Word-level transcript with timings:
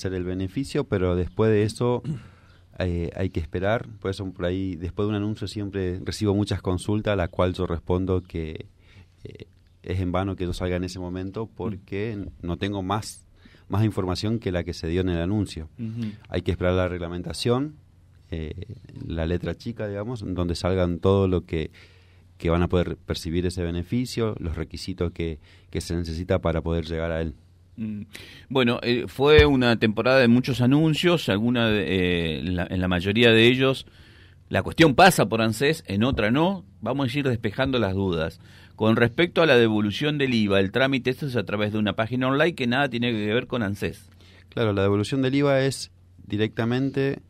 ser 0.00 0.14
el 0.14 0.24
beneficio, 0.24 0.84
pero 0.84 1.16
después 1.16 1.50
de 1.50 1.62
eso 1.62 2.02
eh, 2.78 3.10
hay 3.14 3.30
que 3.30 3.40
esperar. 3.40 3.88
Por 4.00 4.10
eso, 4.10 4.30
por 4.32 4.46
ahí, 4.46 4.76
después 4.76 5.06
de 5.06 5.10
un 5.10 5.16
anuncio 5.16 5.46
siempre 5.46 6.00
recibo 6.04 6.34
muchas 6.34 6.62
consultas, 6.62 7.12
a 7.12 7.16
las 7.16 7.28
cuales 7.28 7.56
yo 7.56 7.66
respondo 7.66 8.22
que 8.22 8.66
eh, 9.24 9.46
es 9.82 10.00
en 10.00 10.12
vano 10.12 10.36
que 10.36 10.44
yo 10.44 10.52
salga 10.52 10.76
en 10.76 10.84
ese 10.84 10.98
momento 10.98 11.46
porque 11.46 12.26
no 12.42 12.56
tengo 12.56 12.82
más, 12.82 13.26
más 13.68 13.84
información 13.84 14.38
que 14.38 14.52
la 14.52 14.64
que 14.64 14.72
se 14.72 14.88
dio 14.88 15.00
en 15.02 15.10
el 15.10 15.20
anuncio. 15.20 15.68
Hay 16.28 16.42
que 16.42 16.50
esperar 16.50 16.74
la 16.74 16.88
reglamentación, 16.88 17.76
eh, 18.30 18.76
la 19.06 19.26
letra 19.26 19.54
chica, 19.54 19.86
digamos, 19.88 20.24
donde 20.26 20.54
salgan 20.54 20.98
todo 20.98 21.28
lo 21.28 21.44
que 21.44 21.70
que 22.40 22.48
van 22.48 22.62
a 22.62 22.68
poder 22.68 22.96
percibir 22.96 23.44
ese 23.44 23.62
beneficio, 23.62 24.34
los 24.38 24.56
requisitos 24.56 25.12
que, 25.12 25.38
que 25.68 25.82
se 25.82 25.94
necesita 25.94 26.38
para 26.38 26.62
poder 26.62 26.86
llegar 26.86 27.12
a 27.12 27.20
él. 27.20 27.34
Mm. 27.76 28.02
Bueno, 28.48 28.78
eh, 28.82 29.04
fue 29.08 29.46
una 29.46 29.78
temporada 29.78 30.18
de 30.18 30.28
muchos 30.28 30.60
anuncios, 30.60 31.28
alguna 31.28 31.70
eh, 31.70 32.40
en, 32.40 32.80
la, 32.80 32.88
mayoría 32.88 33.30
de 33.30 33.46
ellos 33.46 33.86
la 34.50 34.64
cuestión 34.64 34.96
pasa 34.96 35.28
por 35.28 35.42
ANSES, 35.42 35.84
en 35.86 36.02
otra 36.02 36.32
no. 36.32 36.64
Vamos 36.80 37.14
a 37.14 37.18
ir 37.18 37.28
despejando 37.28 37.78
las 37.78 37.94
dudas. 37.94 38.40
Con 38.74 38.96
respecto 38.96 39.42
a 39.42 39.46
la 39.46 39.56
devolución 39.56 40.18
del 40.18 40.34
IVA, 40.34 40.58
el 40.58 40.72
trámite 40.72 41.10
esto 41.10 41.26
es 41.26 41.36
a 41.36 41.44
través 41.44 41.72
de 41.72 41.78
una 41.78 41.92
página 41.92 42.26
online 42.26 42.56
que 42.56 42.66
nada 42.66 42.88
tiene 42.88 43.12
que 43.12 43.32
ver 43.32 43.46
con 43.46 43.62
ANSES. 43.62 44.10
Claro, 44.48 44.72
la 44.72 44.82
devolución 44.82 45.22
del 45.22 45.36
IVA 45.36 45.60
es 45.60 45.92
directamente 46.26 47.20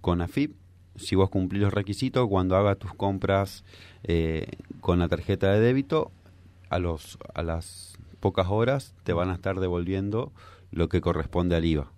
con 0.00 0.20
AFIP. 0.20 0.54
Si 0.94 1.16
vos 1.16 1.28
cumplís 1.28 1.62
los 1.62 1.74
requisitos, 1.74 2.28
cuando 2.28 2.56
hagas 2.56 2.78
tus 2.78 2.94
compras 2.94 3.64
eh, 4.04 4.46
con 4.80 5.00
la 5.00 5.08
tarjeta 5.08 5.50
de 5.50 5.58
débito, 5.58 6.12
a, 6.68 6.78
los, 6.78 7.18
a 7.34 7.42
las 7.42 7.89
pocas 8.20 8.46
horas 8.48 8.94
te 9.02 9.12
van 9.12 9.30
a 9.30 9.34
estar 9.34 9.58
devolviendo 9.60 10.32
lo 10.70 10.88
que 10.88 11.00
corresponde 11.00 11.56
al 11.56 11.64
IVA. 11.64 11.92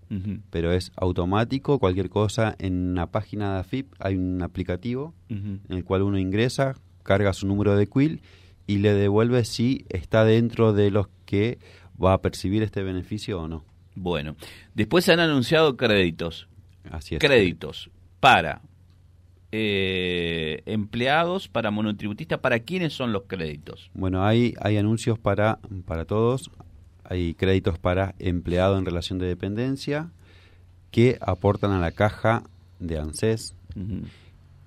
Pero 0.51 0.73
es 0.73 0.93
automático, 0.97 1.79
cualquier 1.79 2.11
cosa 2.11 2.55
en 2.59 2.95
la 2.95 3.07
página 3.07 3.55
de 3.55 3.61
AFIP 3.61 3.95
hay 3.99 4.16
un 4.16 4.43
aplicativo 4.43 5.15
en 5.29 5.63
el 5.71 5.85
cual 5.85 6.02
uno 6.02 6.19
ingresa, 6.19 6.74
carga 7.02 7.33
su 7.33 7.46
número 7.46 7.77
de 7.77 7.87
quill 7.87 8.21
y 8.66 8.79
le 8.79 8.93
devuelve 8.93 9.45
si 9.45 9.87
está 9.88 10.24
dentro 10.24 10.74
de 10.74 10.91
los 10.91 11.09
que 11.24 11.59
va 12.02 12.13
a 12.13 12.21
percibir 12.21 12.63
este 12.63 12.83
beneficio 12.83 13.41
o 13.41 13.49
no. 13.49 13.65
Bueno, 13.95 14.37
después 14.74 15.05
se 15.05 15.13
han 15.13 15.21
anunciado 15.21 15.77
créditos. 15.77 16.49
Así 16.91 17.15
es. 17.15 17.21
Créditos 17.21 17.91
para 18.21 18.61
eh, 19.53 20.63
empleados, 20.67 21.49
para 21.49 21.71
monotributistas, 21.71 22.41
¿para 22.41 22.61
quiénes 22.61 22.95
son 22.95 23.13
los 23.13 23.25
créditos? 23.27 23.91
Bueno, 23.95 24.25
hay, 24.25 24.55
hay 24.61 24.79
anuncios 24.79 25.19
para, 25.19 25.59
para 25.85 26.07
todos, 26.07 26.51
hay 27.05 27.35
créditos 27.35 27.79
para 27.79 28.15
empleado 28.19 28.79
en 28.79 28.87
relación 28.87 29.19
de 29.19 29.27
dependencia 29.27 30.11
que 30.91 31.19
aportan 31.21 31.73
a 31.73 31.79
la 31.79 31.91
caja 31.91 32.45
de 32.79 32.99
ANSES. 32.99 33.55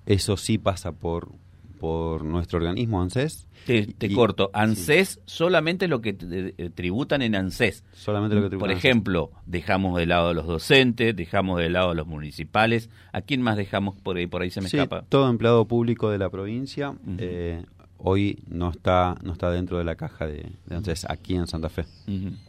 Eso 0.06 0.36
sí 0.36 0.56
pasa 0.58 0.92
por, 0.92 1.32
por 1.78 2.24
nuestro 2.24 2.58
organismo 2.58 3.00
ANSES. 3.00 3.46
Te, 3.66 4.14
corto, 4.14 4.50
ANSES 4.52 5.20
solamente 5.26 5.88
lo 5.88 6.00
que 6.00 6.16
eh, 6.20 6.70
tributan 6.74 7.22
en 7.22 7.34
ANSES. 7.34 7.84
Solamente 7.92 8.36
lo 8.36 8.42
que 8.42 8.48
tributan 8.48 8.68
Por 8.68 8.76
ejemplo, 8.76 9.32
dejamos 9.44 9.98
de 9.98 10.06
lado 10.06 10.28
a 10.28 10.34
los 10.34 10.46
docentes, 10.46 11.16
dejamos 11.16 11.58
de 11.58 11.68
lado 11.68 11.90
a 11.90 11.94
los 11.94 12.06
municipales. 12.06 12.90
¿A 13.12 13.22
quién 13.22 13.42
más 13.42 13.56
dejamos 13.56 13.96
por 14.00 14.16
ahí? 14.16 14.26
Por 14.26 14.42
ahí 14.42 14.50
se 14.50 14.60
me 14.60 14.66
escapa. 14.66 15.02
Todo 15.08 15.28
empleado 15.28 15.64
público 15.66 16.10
de 16.10 16.18
la 16.18 16.30
provincia. 16.30 16.94
Eh, 17.18 17.64
hoy 17.98 18.38
no 18.48 18.70
está 18.70 19.16
no 19.22 19.32
está 19.32 19.50
dentro 19.50 19.78
de 19.78 19.84
la 19.84 19.96
caja 19.96 20.26
de, 20.26 20.52
ANSES 20.70 21.06
aquí 21.08 21.34
en 21.34 21.46
Santa 21.46 21.68
Fe. 21.68 21.84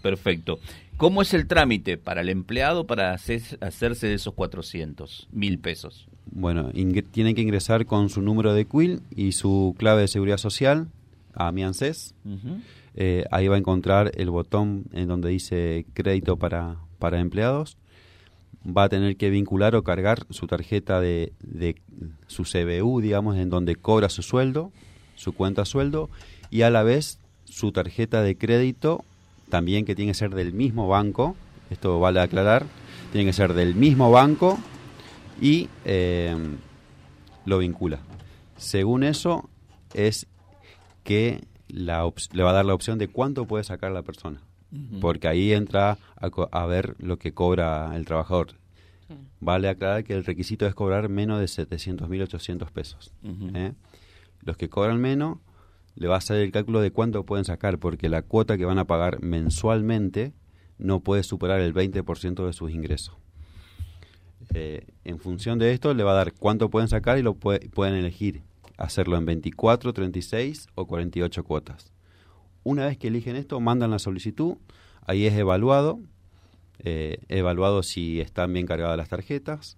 Perfecto. 0.01 0.59
¿Cómo 0.97 1.21
es 1.21 1.33
el 1.33 1.47
trámite 1.47 1.97
para 1.97 2.21
el 2.21 2.29
empleado 2.29 2.87
para 2.87 3.13
hacerse 3.13 4.07
de 4.07 4.13
esos 4.13 4.33
400 4.33 5.27
mil 5.31 5.59
pesos? 5.59 6.07
Bueno, 6.31 6.71
tiene 7.11 7.35
que 7.35 7.41
ingresar 7.41 7.85
con 7.85 8.09
su 8.09 8.21
número 8.21 8.53
de 8.53 8.65
quill 8.65 9.01
y 9.15 9.31
su 9.31 9.75
clave 9.77 10.01
de 10.01 10.07
seguridad 10.07 10.37
social 10.37 10.87
a 11.33 11.51
mi 11.51 11.63
ANSES. 11.63 12.13
Eh, 12.95 13.25
ahí 13.31 13.47
va 13.47 13.55
a 13.55 13.59
encontrar 13.59 14.11
el 14.15 14.29
botón 14.29 14.85
en 14.93 15.07
donde 15.07 15.29
dice 15.29 15.85
crédito 15.93 16.37
para, 16.37 16.77
para 16.99 17.19
empleados. 17.19 17.77
Va 18.65 18.83
a 18.83 18.89
tener 18.89 19.15
que 19.15 19.29
vincular 19.29 19.75
o 19.75 19.83
cargar 19.83 20.25
su 20.29 20.47
tarjeta 20.47 20.99
de, 20.99 21.31
de 21.41 21.75
su 22.25 22.43
CBU, 22.43 23.01
digamos, 23.01 23.37
en 23.37 23.49
donde 23.49 23.75
cobra 23.75 24.09
su 24.09 24.23
sueldo, 24.23 24.71
su 25.15 25.33
cuenta 25.33 25.63
sueldo, 25.63 26.09
y 26.49 26.63
a 26.63 26.69
la 26.69 26.83
vez 26.83 27.19
su 27.45 27.71
tarjeta 27.71 28.21
de 28.21 28.37
crédito, 28.37 29.05
también 29.49 29.85
que 29.85 29.95
tiene 29.95 30.11
que 30.11 30.17
ser 30.17 30.35
del 30.35 30.53
mismo 30.53 30.87
banco, 30.87 31.35
esto 31.69 31.99
vale 31.99 32.19
aclarar, 32.19 32.65
tiene 33.11 33.27
que 33.27 33.33
ser 33.33 33.53
del 33.53 33.75
mismo 33.75 34.11
banco 34.11 34.59
y 35.41 35.69
eh, 35.85 36.35
lo 37.45 37.59
vincula. 37.59 37.99
Según 38.57 39.03
eso, 39.03 39.49
es 39.93 40.27
que 41.03 41.43
la 41.67 42.11
le 42.31 42.43
va 42.43 42.51
a 42.51 42.53
dar 42.53 42.65
la 42.65 42.73
opción 42.73 42.97
de 42.97 43.07
cuánto 43.07 43.45
puede 43.45 43.63
sacar 43.63 43.91
la 43.91 44.03
persona. 44.03 44.41
Porque 44.99 45.29
ahí 45.29 45.53
entra 45.53 45.97
a, 46.17 46.65
ver 46.65 46.95
lo 46.99 47.17
que 47.17 47.33
cobra 47.33 47.95
el 47.95 48.05
trabajador. 48.05 48.49
Vale 49.39 49.69
aclarar 49.69 50.03
que 50.03 50.13
el 50.13 50.25
requisito 50.25 50.65
es 50.65 50.75
cobrar 50.75 51.07
menos 51.07 51.39
de 51.39 51.45
700.800 51.45 52.69
pesos. 52.71 53.13
¿eh? 53.53 53.71
Los 54.41 54.57
que 54.57 54.67
cobran 54.67 54.99
menos, 54.99 55.37
le 55.95 56.07
va 56.07 56.15
a 56.15 56.17
hacer 56.17 56.37
el 56.37 56.51
cálculo 56.51 56.81
de 56.81 56.91
cuánto 56.91 57.25
pueden 57.25 57.45
sacar, 57.45 57.79
porque 57.79 58.09
la 58.09 58.21
cuota 58.23 58.57
que 58.57 58.65
van 58.65 58.77
a 58.77 58.85
pagar 58.85 59.21
mensualmente 59.21 60.33
no 60.77 60.99
puede 60.99 61.23
superar 61.23 61.61
el 61.61 61.73
20% 61.73 62.45
de 62.45 62.53
sus 62.53 62.71
ingresos. 62.71 63.15
Eh, 64.53 64.85
en 65.03 65.19
función 65.19 65.59
de 65.59 65.73
esto, 65.73 65.93
le 65.93 66.03
va 66.03 66.11
a 66.11 66.15
dar 66.15 66.33
cuánto 66.33 66.69
pueden 66.69 66.87
sacar 66.87 67.17
y 67.17 67.21
lo 67.21 67.35
pueden 67.35 67.95
elegir 67.95 68.43
hacerlo 68.77 69.17
en 69.17 69.25
24, 69.25 69.93
36 69.93 70.67
o 70.75 70.85
48 70.85 71.43
cuotas. 71.43 71.91
Una 72.63 72.85
vez 72.85 72.97
que 72.97 73.07
eligen 73.07 73.35
esto, 73.35 73.59
mandan 73.59 73.91
la 73.91 73.99
solicitud, 73.99 74.55
ahí 75.05 75.25
es 75.25 75.33
evaluado, 75.33 75.99
eh, 76.79 77.17
evaluado 77.27 77.81
si 77.83 78.21
están 78.21 78.53
bien 78.53 78.65
cargadas 78.65 78.97
las 78.97 79.09
tarjetas, 79.09 79.77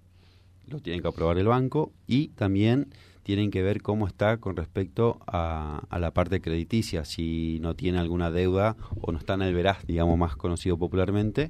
lo 0.68 0.80
tienen 0.80 1.02
que 1.02 1.08
aprobar 1.08 1.38
el 1.38 1.48
banco 1.48 1.92
y 2.08 2.30
también 2.30 2.90
tienen 3.24 3.52
que 3.52 3.62
ver 3.62 3.82
cómo 3.82 4.08
está 4.08 4.38
con 4.38 4.56
respecto 4.56 5.20
a, 5.28 5.84
la 6.00 6.12
parte 6.12 6.42
crediticia, 6.42 7.06
si 7.06 7.60
no 7.62 7.76
tiene 7.76 8.00
alguna 8.00 8.32
deuda 8.32 8.76
o 9.02 9.12
no 9.12 9.20
está 9.20 9.36
en 9.36 9.44
el 9.44 9.54
veraz, 9.54 9.86
digamos 9.86 10.18
más 10.18 10.36
conocido 10.36 10.78
popularmente. 10.78 11.50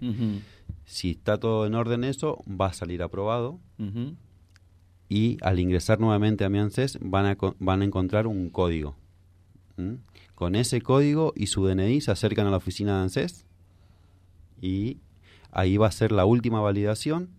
Si 0.90 1.12
está 1.12 1.38
todo 1.38 1.68
en 1.68 1.76
orden 1.76 2.04
eso, 2.04 2.44
va 2.48 2.66
a 2.66 2.74
salir 2.74 3.04
aprobado 3.04 3.60
y 5.08 5.38
al 5.42 5.60
ingresar 5.60 6.00
nuevamente 6.00 6.46
a 6.46 6.50
mi 6.50 6.58
ANSES 6.58 6.98
van 7.00 7.28
a, 7.28 7.38
van 7.60 7.84
a 7.84 7.86
encontrar 7.86 8.26
un 8.26 8.50
código. 8.50 8.98
Con 10.34 10.56
ese 10.56 10.82
código 10.82 11.32
y 11.36 11.46
su 11.46 11.64
DNI 11.64 12.02
se 12.02 12.10
acercan 12.10 12.48
a 12.48 12.50
la 12.50 12.58
oficina 12.58 12.96
de 12.96 13.04
ANSES 13.04 13.46
y 14.62 14.98
ahí 15.52 15.78
va 15.78 15.86
a 15.86 15.92
ser 15.92 16.12
la 16.12 16.26
última 16.26 16.60
validación 16.60 17.30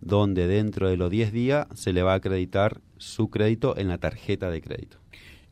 donde 0.00 0.48
dentro 0.48 0.88
de 0.88 0.96
los 0.96 1.08
10 1.08 1.30
días 1.30 1.68
se 1.74 1.92
le 1.92 2.02
va 2.02 2.14
a 2.14 2.16
acreditar 2.16 2.80
su 2.96 3.30
crédito 3.30 3.78
en 3.78 3.86
la 3.86 3.98
tarjeta 3.98 4.50
de 4.50 4.60
crédito. 4.60 4.98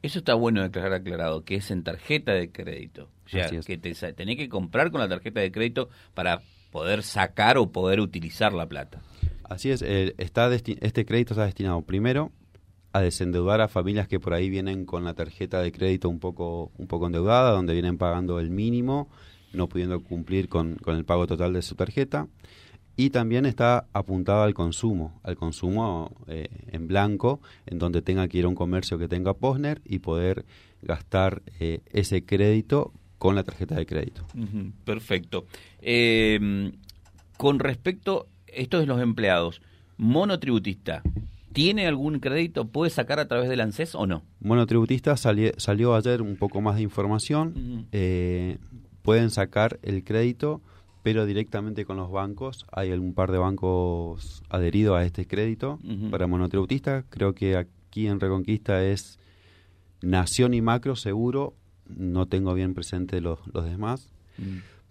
Eso 0.02 0.18
está 0.18 0.34
bueno 0.34 0.60
de 0.60 0.66
aclarar 0.66 0.92
aclarado, 0.92 1.44
que 1.44 1.54
es 1.54 1.70
en 1.70 1.84
tarjeta 1.84 2.32
de 2.32 2.50
crédito. 2.50 3.10
O 3.26 3.28
sea, 3.28 3.48
que 3.48 3.78
te, 3.78 3.94
tenés 4.12 4.36
que 4.36 4.48
comprar 4.48 4.90
con 4.90 5.00
la 5.00 5.08
tarjeta 5.08 5.40
de 5.40 5.52
crédito 5.52 5.88
para 6.14 6.42
poder 6.74 7.04
sacar 7.04 7.56
o 7.56 7.70
poder 7.70 8.00
utilizar 8.00 8.52
la 8.52 8.66
plata. 8.66 9.00
Así 9.44 9.70
es, 9.70 9.80
está 9.80 10.52
este 10.52 11.06
crédito 11.06 11.34
está 11.34 11.44
destinado 11.44 11.82
primero 11.82 12.32
a 12.92 13.00
desendeudar 13.00 13.60
a 13.60 13.68
familias 13.68 14.08
que 14.08 14.18
por 14.18 14.34
ahí 14.34 14.50
vienen 14.50 14.84
con 14.84 15.04
la 15.04 15.14
tarjeta 15.14 15.62
de 15.62 15.70
crédito 15.70 16.08
un 16.08 16.18
poco, 16.18 16.72
un 16.76 16.88
poco 16.88 17.06
endeudada, 17.06 17.52
donde 17.52 17.74
vienen 17.74 17.96
pagando 17.96 18.40
el 18.40 18.50
mínimo, 18.50 19.08
no 19.52 19.68
pudiendo 19.68 20.02
cumplir 20.02 20.48
con, 20.48 20.76
el 20.84 21.04
pago 21.04 21.28
total 21.28 21.52
de 21.52 21.62
su 21.62 21.76
tarjeta. 21.76 22.26
Y 22.96 23.10
también 23.10 23.46
está 23.46 23.86
apuntado 23.92 24.42
al 24.42 24.54
consumo, 24.54 25.20
al 25.22 25.36
consumo 25.36 26.10
eh, 26.26 26.48
en 26.72 26.88
blanco, 26.88 27.40
en 27.66 27.78
donde 27.78 28.02
tenga 28.02 28.26
que 28.26 28.38
ir 28.38 28.46
a 28.46 28.48
un 28.48 28.56
comercio 28.56 28.98
que 28.98 29.06
tenga 29.06 29.34
Posner 29.34 29.80
y 29.84 30.00
poder 30.00 30.44
gastar 30.82 31.40
eh, 31.60 31.82
ese 31.92 32.24
crédito 32.24 32.92
con 33.24 33.34
la 33.34 33.42
tarjeta 33.42 33.74
de 33.74 33.86
crédito. 33.86 34.22
perfecto. 34.84 35.46
Eh, 35.80 36.70
con 37.38 37.58
respecto 37.58 38.28
esto 38.48 38.82
es 38.82 38.86
los 38.86 39.00
empleados. 39.00 39.62
Monotributista, 39.96 41.02
¿tiene 41.54 41.86
algún 41.86 42.18
crédito? 42.18 42.66
¿Puede 42.66 42.90
sacar 42.90 43.20
a 43.20 43.26
través 43.26 43.48
del 43.48 43.62
ANSES 43.62 43.94
o 43.94 44.06
no? 44.06 44.24
Monotributista 44.40 45.16
salió 45.16 45.94
ayer 45.94 46.20
un 46.20 46.36
poco 46.36 46.60
más 46.60 46.76
de 46.76 46.82
información. 46.82 47.86
Eh, 47.92 48.58
pueden 49.00 49.30
sacar 49.30 49.78
el 49.80 50.04
crédito, 50.04 50.60
pero 51.02 51.24
directamente 51.24 51.86
con 51.86 51.96
los 51.96 52.10
bancos. 52.10 52.66
Hay 52.72 52.92
un 52.92 53.14
par 53.14 53.32
de 53.32 53.38
bancos 53.38 54.42
adheridos 54.50 54.98
a 54.98 55.02
este 55.02 55.26
crédito 55.26 55.78
para 56.10 56.26
monotributistas. 56.26 57.06
Creo 57.08 57.34
que 57.34 57.56
aquí 57.56 58.06
en 58.06 58.20
Reconquista 58.20 58.84
es 58.84 59.18
Nación 60.02 60.52
y 60.52 60.60
Macro 60.60 60.94
seguro. 60.94 61.54
No 61.88 62.26
tengo 62.26 62.54
bien 62.54 62.74
presente 62.74 63.20
los, 63.20 63.38
los 63.52 63.64
demás. 63.64 64.10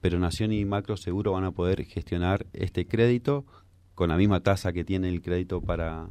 pero 0.02 0.20
Nación 0.20 0.52
y 0.52 0.64
Macro 0.66 0.98
Seguro 0.98 1.34
van 1.34 1.44
a 1.44 1.52
poder 1.52 1.86
gestionar 1.86 2.46
este 2.54 2.86
crédito 2.86 3.46
con 3.96 4.10
la 4.10 4.18
misma 4.18 4.42
tasa 4.42 4.74
que 4.74 4.84
tiene 4.84 5.10
el 5.10 5.22
crédito 5.22 5.62
para, 5.62 6.08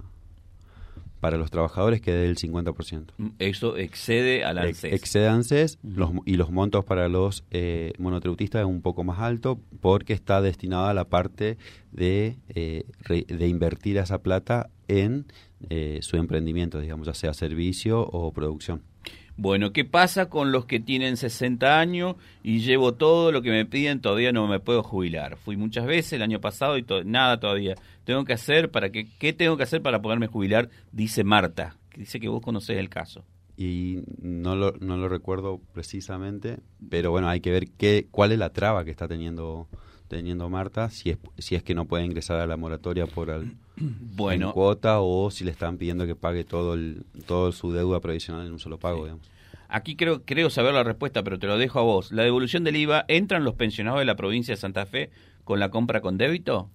para 1.23 1.37
los 1.37 1.52
trabajadores 1.52 2.00
que 2.00 2.12
del 2.12 2.37
50%. 2.37 3.12
Mm, 3.17 3.29
eso 3.38 3.76
excede 3.76 4.44
al 4.44 4.58
ANSES. 4.58 4.93
excede 4.93 5.29
ANSES 5.29 5.79
los, 5.82 6.11
y 6.26 6.37
los 6.37 6.50
montos 6.50 6.84
para 6.84 7.08
los 7.08 7.44
eh, 7.52 7.93
monotributistas 7.99 8.62
es 8.62 8.67
un 8.67 8.82
poco 8.82 9.05
más 9.05 9.20
alto 9.20 9.61
porque 9.81 10.14
está 10.14 10.40
destinado 10.40 10.87
a 10.87 10.94
la 10.94 11.05
parte 11.05 11.58
de, 11.93 12.38
eh, 12.49 12.87
de 13.08 13.49
invertir 13.49 13.99
esa 13.99 14.19
plata 14.19 14.69
en 14.88 15.26
eh, 15.70 15.99
su 16.02 16.17
emprendimiento, 16.17 16.81
digamos, 16.81 17.06
ya 17.06 17.14
sea 17.14 17.34
servicio 17.34 18.00
o 18.00 18.32
producción. 18.32 18.82
Bueno, 19.43 19.73
¿qué 19.73 19.85
pasa 19.85 20.29
con 20.29 20.53
los 20.53 20.67
que 20.67 20.79
tienen 20.79 21.17
60 21.17 21.81
años 21.81 22.15
y 22.44 22.61
llevo 22.61 22.94
todo 22.94 23.33
lo 23.33 23.43
que 23.43 23.50
me 23.50 23.67
piden, 23.67 24.00
todavía 24.00 24.31
no 24.31 24.47
me 24.47 24.61
puedo 24.61 24.85
jubilar? 24.85 25.37
Fui 25.37 25.56
muchas 25.56 25.85
veces 25.85 26.12
el 26.12 26.23
año 26.23 26.41
pasado 26.41 26.79
y 26.79 26.87
nada 27.05 27.41
todavía. 27.41 27.75
Tengo 28.05 28.25
que 28.25 28.35
hacer 28.35 28.71
para 28.71 28.91
que 28.91 29.09
qué 29.19 29.33
tengo 29.33 29.56
que 29.56 29.65
hacer 29.65 29.83
para 29.83 30.00
poderme 30.00 30.29
jubilar, 30.29 30.71
dice 30.93 31.25
Marta, 31.25 31.77
que 31.91 32.03
dice 32.03 32.21
que 32.21 32.29
vos 32.29 32.41
conocés 32.41 32.79
el 32.79 32.89
caso. 32.89 33.25
Y 33.56 34.05
no 34.21 34.55
lo, 34.55 34.75
no 34.79 34.97
lo 34.97 35.09
recuerdo 35.09 35.61
precisamente, 35.75 36.61
pero 36.89 37.11
bueno, 37.11 37.29
hay 37.29 37.41
que 37.41 37.50
ver 37.50 37.65
qué 37.77 38.06
cuál 38.12 38.31
es 38.31 38.39
la 38.39 38.53
traba 38.53 38.85
que 38.85 38.93
está 38.93 39.09
teniendo 39.09 39.67
teniendo 40.12 40.49
Marta, 40.50 40.91
si 40.91 41.11
es, 41.11 41.19
si 41.38 41.55
es 41.55 41.62
que 41.62 41.75
no 41.75 41.87
puede 41.87 42.05
ingresar 42.05 42.38
a 42.38 42.47
la 42.47 42.59
moratoria 42.59 43.06
por 43.06 43.31
el, 43.31 43.56
bueno. 43.76 44.53
cuota 44.53 45.00
o 45.00 45.31
si 45.31 45.43
le 45.43 45.50
están 45.50 45.79
pidiendo 45.79 46.06
que 46.06 46.14
pague 46.14 46.44
todo 46.44 46.75
el, 46.75 47.05
todo 47.26 47.50
su 47.50 47.73
deuda 47.73 47.99
previsional 48.00 48.47
en 48.47 48.53
un 48.53 48.59
solo 48.59 48.79
pago. 48.79 49.05
Digamos. 49.05 49.26
Aquí 49.69 49.97
creo, 49.97 50.23
creo 50.25 50.50
saber 50.50 50.75
la 50.75 50.85
respuesta, 50.85 51.23
pero 51.23 51.38
te 51.38 51.47
lo 51.47 51.56
dejo 51.56 51.79
a 51.79 51.82
vos. 51.82 52.12
¿La 52.12 52.25
devolución 52.25 52.62
del 52.62 52.76
IVA 52.76 53.06
entran 53.09 53.43
los 53.43 53.55
pensionados 53.55 54.00
de 54.00 54.05
la 54.05 54.14
provincia 54.14 54.53
de 54.53 54.61
Santa 54.61 54.85
Fe 54.85 55.11
con 55.44 55.61
la 55.61 55.70
compra 55.70 56.03
con 56.03 56.19
débito? 56.19 56.69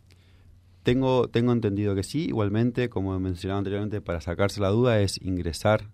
Tengo, 0.82 1.28
tengo 1.28 1.52
entendido 1.52 1.94
que 1.94 2.02
sí. 2.02 2.26
Igualmente, 2.26 2.90
como 2.90 3.16
he 3.16 3.20
mencionado 3.20 3.60
anteriormente, 3.60 4.02
para 4.02 4.20
sacarse 4.20 4.62
la 4.62 4.70
duda 4.70 5.00
es 5.00 5.22
ingresar 5.22 5.90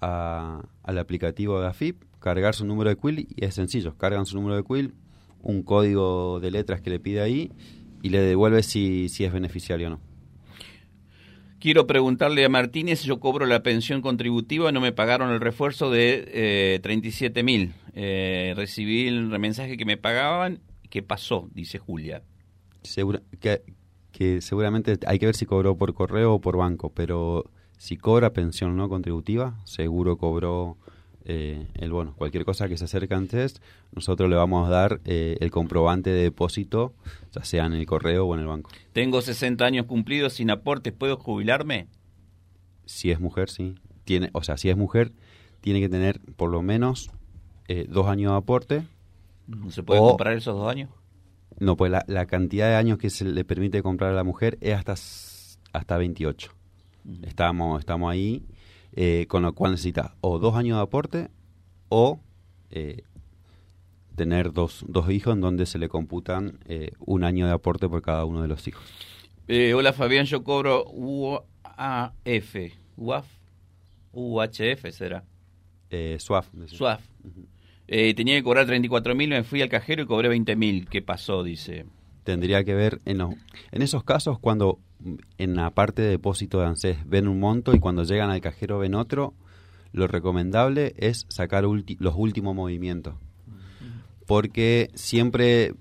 a, 0.00 0.62
al 0.82 0.98
aplicativo 0.98 1.60
de 1.60 1.66
AFIP, 1.66 2.02
cargar 2.18 2.54
su 2.54 2.64
número 2.64 2.88
de 2.88 2.96
quill 2.96 3.28
y 3.28 3.44
es 3.44 3.54
sencillo. 3.54 3.94
Cargan 3.98 4.24
su 4.24 4.36
número 4.36 4.56
de 4.56 4.64
quill, 4.64 4.94
un 5.42 5.62
código 5.62 6.40
de 6.40 6.50
letras 6.50 6.80
que 6.80 6.90
le 6.90 7.00
pide 7.00 7.20
ahí 7.20 7.50
y 8.02 8.10
le 8.10 8.20
devuelve 8.20 8.62
si, 8.62 9.08
si 9.08 9.24
es 9.24 9.32
beneficiario 9.32 9.88
o 9.88 9.90
no. 9.90 10.00
Quiero 11.60 11.88
preguntarle 11.88 12.44
a 12.44 12.48
Martínez, 12.48 13.02
yo 13.02 13.18
cobro 13.18 13.44
la 13.44 13.64
pensión 13.64 14.00
contributiva, 14.00 14.70
no 14.70 14.80
me 14.80 14.92
pagaron 14.92 15.32
el 15.32 15.40
refuerzo 15.40 15.90
de 15.90 16.24
eh, 16.28 16.80
37 16.82 17.42
mil. 17.42 17.72
Eh, 17.94 18.54
recibí 18.56 19.08
el 19.08 19.26
mensaje 19.40 19.76
que 19.76 19.84
me 19.84 19.96
pagaban. 19.96 20.60
¿Qué 20.88 21.02
pasó? 21.02 21.48
Dice 21.52 21.78
Julia. 21.78 22.22
que, 23.40 23.62
que 24.12 24.40
seguramente 24.40 24.98
hay 25.06 25.18
que 25.18 25.26
ver 25.26 25.34
si 25.34 25.46
cobró 25.46 25.76
por 25.76 25.94
correo 25.94 26.34
o 26.34 26.40
por 26.40 26.56
banco, 26.56 26.92
pero 26.94 27.50
si 27.76 27.96
cobra 27.96 28.32
pensión 28.32 28.76
no 28.76 28.88
contributiva, 28.88 29.58
seguro 29.64 30.16
cobró 30.16 30.76
eh, 31.30 31.66
el 31.74 31.92
bono. 31.92 32.14
Cualquier 32.16 32.46
cosa 32.46 32.68
que 32.68 32.78
se 32.78 32.86
acerque 32.86 33.12
antes, 33.12 33.60
nosotros 33.92 34.30
le 34.30 34.36
vamos 34.36 34.66
a 34.66 34.70
dar 34.70 35.00
eh, 35.04 35.36
el 35.40 35.50
comprobante 35.50 36.08
de 36.08 36.22
depósito, 36.22 36.94
ya 37.32 37.44
sea 37.44 37.66
en 37.66 37.74
el 37.74 37.84
correo 37.84 38.26
o 38.26 38.34
en 38.34 38.40
el 38.40 38.46
banco. 38.46 38.70
Tengo 38.94 39.20
60 39.20 39.62
años 39.62 39.84
cumplidos 39.84 40.32
sin 40.32 40.50
aportes, 40.50 40.94
¿puedo 40.94 41.18
jubilarme? 41.18 41.86
Si 42.86 43.10
es 43.10 43.20
mujer, 43.20 43.50
sí. 43.50 43.74
Tiene, 44.04 44.30
o 44.32 44.42
sea, 44.42 44.56
si 44.56 44.70
es 44.70 44.76
mujer, 44.78 45.12
tiene 45.60 45.80
que 45.80 45.90
tener 45.90 46.18
por 46.36 46.50
lo 46.50 46.62
menos 46.62 47.10
eh, 47.68 47.84
dos 47.86 48.06
años 48.06 48.32
de 48.32 48.38
aporte. 48.38 48.82
¿Se 49.68 49.82
puede 49.82 50.00
comprar 50.00 50.32
esos 50.32 50.56
dos 50.56 50.70
años? 50.70 50.88
No, 51.58 51.76
pues 51.76 51.92
la, 51.92 52.26
cantidad 52.26 52.68
de 52.68 52.76
años 52.76 52.96
que 52.96 53.10
se 53.10 53.26
le 53.26 53.44
permite 53.44 53.82
comprar 53.82 54.12
a 54.12 54.14
la 54.14 54.24
mujer 54.24 54.56
es 54.62 54.74
hasta, 54.74 54.94
hasta 55.78 55.98
28. 55.98 56.52
Estamos, 57.22 57.80
estamos 57.80 58.10
ahí 58.10 58.46
eh, 59.00 59.26
con 59.28 59.44
lo 59.44 59.52
cual 59.52 59.70
necesita 59.70 60.16
o 60.20 60.40
dos 60.40 60.56
años 60.56 60.78
de 60.78 60.82
aporte 60.82 61.28
o 61.88 62.18
eh, 62.72 63.04
tener 64.16 64.52
dos, 64.52 64.84
dos 64.88 65.08
hijos 65.12 65.34
en 65.34 65.40
donde 65.40 65.66
se 65.66 65.78
le 65.78 65.88
computan 65.88 66.58
eh, 66.66 66.90
un 66.98 67.22
año 67.22 67.46
de 67.46 67.52
aporte 67.52 67.88
por 67.88 68.02
cada 68.02 68.24
uno 68.24 68.42
de 68.42 68.48
los 68.48 68.66
hijos. 68.66 68.82
hola 69.46 69.92
Fabián, 69.92 70.24
yo 70.24 70.42
cobro 70.42 70.84
UAF, 70.90 72.56
UAF, 72.96 73.26
UHF 74.10 74.90
será. 74.90 75.22
SUAF. 76.18 76.48
SUAF. 76.66 77.00
tenía 77.86 78.34
que 78.34 78.42
cobrar 78.42 78.66
34 78.66 79.14
mil, 79.14 79.30
me 79.30 79.44
fui 79.44 79.62
al 79.62 79.68
cajero 79.68 80.02
y 80.02 80.06
cobré 80.06 80.28
20 80.28 80.56
mil. 80.56 80.88
¿Qué 80.88 81.02
pasó? 81.02 81.44
Dice. 81.44 81.86
Tendría 82.24 82.64
que 82.64 82.74
ver 82.74 82.98
en, 83.04 83.20
en 83.20 83.82
esos 83.82 84.02
casos 84.02 84.40
cuando 84.40 84.80
en 85.38 85.54
la 85.54 85.70
parte 85.70 86.02
de 86.02 86.08
depósito 86.08 86.60
de 86.60 86.66
ANSES 86.66 86.98
ven 87.06 87.28
un 87.28 87.40
monto 87.40 87.74
y 87.74 87.80
cuando 87.80 88.04
llegan 88.04 88.30
al 88.30 88.40
cajero 88.40 88.78
ven 88.78 88.94
otro, 88.94 89.34
lo 89.92 90.06
recomendable 90.06 90.94
es 90.98 91.26
sacar 91.28 91.64
los 91.64 92.14
últimos 92.16 92.54
movimientos. 92.54 93.14
Porque 94.26 94.90
siempre 94.94 95.72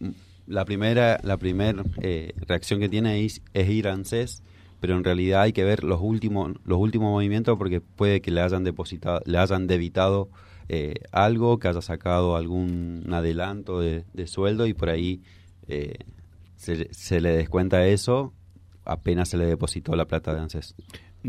la 0.45 0.63
primera, 0.63 1.19
la 1.23 1.37
primera 1.37 1.83
eh, 2.01 2.33
reacción 2.47 2.79
que 2.79 2.89
tiene 2.89 3.25
es, 3.25 3.41
ir 3.53 3.87
a 3.87 3.93
ANSES, 3.93 4.41
pero 4.79 4.95
en 4.95 5.03
realidad 5.03 5.41
hay 5.41 5.53
que 5.53 5.63
ver 5.63 5.83
los 5.83 5.99
últimos, 6.01 6.53
los 6.63 6.79
últimos 6.79 7.11
movimientos 7.11 7.57
porque 7.57 7.81
puede 7.81 8.21
que 8.21 8.31
le 8.31 8.41
hayan 8.41 8.63
depositado, 8.63 9.21
le 9.25 9.37
hayan 9.37 9.67
debitado 9.67 10.29
eh, 10.69 10.95
algo, 11.11 11.59
que 11.59 11.67
haya 11.67 11.81
sacado 11.81 12.35
algún 12.35 13.05
adelanto 13.11 13.79
de, 13.79 14.27
sueldo 14.27 14.67
y 14.67 14.73
por 14.73 14.89
ahí 14.89 15.21
eh, 15.67 15.95
se, 16.55 17.21
le 17.21 17.31
descuenta 17.31 17.85
eso 17.87 18.33
apenas 18.87 19.29
se 19.29 19.37
le 19.37 19.45
depositó 19.45 19.95
la 19.95 20.05
plata 20.05 20.33
de 20.33 20.41
ANSES. 20.41 20.75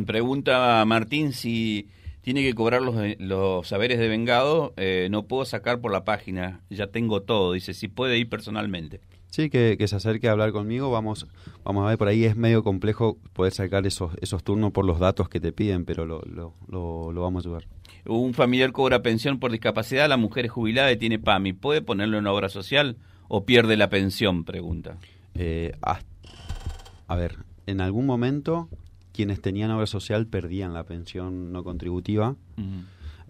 Pregunta 0.07 0.85
Martín 0.87 1.33
si 1.33 1.89
tiene 2.29 2.43
que 2.43 2.55
cobrar 2.55 2.83
los, 2.83 2.95
los 3.19 3.67
saberes 3.67 3.99
de 3.99 4.07
vengado, 4.07 4.75
eh, 4.77 5.09
no 5.11 5.25
puedo 5.25 5.45
sacar 5.45 5.81
por 5.81 5.93
la 5.93 6.05
página, 6.05 6.61
ya 6.69 6.89
tengo 6.89 7.23
todo, 7.23 7.53
dice, 7.53 7.73
si 7.73 7.89
puede 7.89 8.19
ir 8.19 8.29
personalmente. 8.29 9.01
Sí, 9.31 9.51
que, 9.51 9.77
se 9.87 9.97
acerque 9.97 10.29
a 10.29 10.33
hablar 10.33 10.53
conmigo, 10.53 10.91
vamos, 10.91 11.27
vamos 11.65 11.85
a 11.85 11.89
ver, 11.89 11.99
por 11.99 12.09
ahí 12.09 12.25
es 12.25 12.37
medio 12.37 12.63
complejo 12.65 13.19
poder 13.35 13.53
sacar 13.53 13.87
esos, 13.87 14.13
esos 14.21 14.43
turnos 14.43 14.73
por 14.73 14.85
los 14.85 14.99
datos 14.99 15.29
que 15.29 15.39
te 15.39 15.53
piden, 15.53 15.85
pero 15.85 16.07
lo, 16.07 16.23
lo, 16.23 16.55
lo, 16.69 17.23
vamos 17.23 17.45
a 17.45 17.49
ayudar. 17.49 17.67
Un 18.07 18.35
familiar 18.35 18.73
cobra 18.73 19.03
pensión 19.03 19.39
por 19.39 19.51
discapacidad, 19.53 20.09
la 20.09 20.17
mujer 20.17 20.47
es 20.47 20.51
jubilada 20.51 20.91
y 20.93 20.97
tiene 20.97 21.19
PAMI, 21.19 21.53
¿puede 21.53 21.83
ponerlo 21.83 22.19
en 22.19 22.27
obra 22.27 22.49
social 22.49 22.97
o 23.29 23.45
pierde 23.45 23.77
la 23.77 23.91
pensión? 23.91 24.45
Pregunta. 24.45 24.99
Eh, 25.35 25.73
a 27.09 27.17
ver, 27.17 27.39
en 27.67 27.81
algún 27.81 28.07
momento 28.07 28.69
quienes 29.13 29.41
tenían 29.41 29.71
obra 29.73 29.87
social 29.87 30.27
perdían 30.27 30.75
la 30.75 30.85
pensión 30.85 31.51
no 31.53 31.65
contributiva 31.65 32.37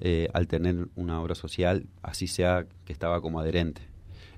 eh, 0.01 0.29
al 0.35 0.47
tener 0.47 0.89
una 0.97 1.21
obra 1.21 1.35
social, 1.35 1.87
así 2.03 2.27
sea 2.27 2.67
que 2.85 2.93
estaba 2.93 3.23
como 3.23 3.41
adherente. 3.41 3.81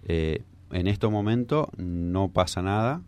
Eh, 0.05 0.45
en 0.71 0.87
este 0.87 1.09
momento 1.09 1.71
no 1.77 2.31
pasa 2.31 2.63
nada, 2.63 3.03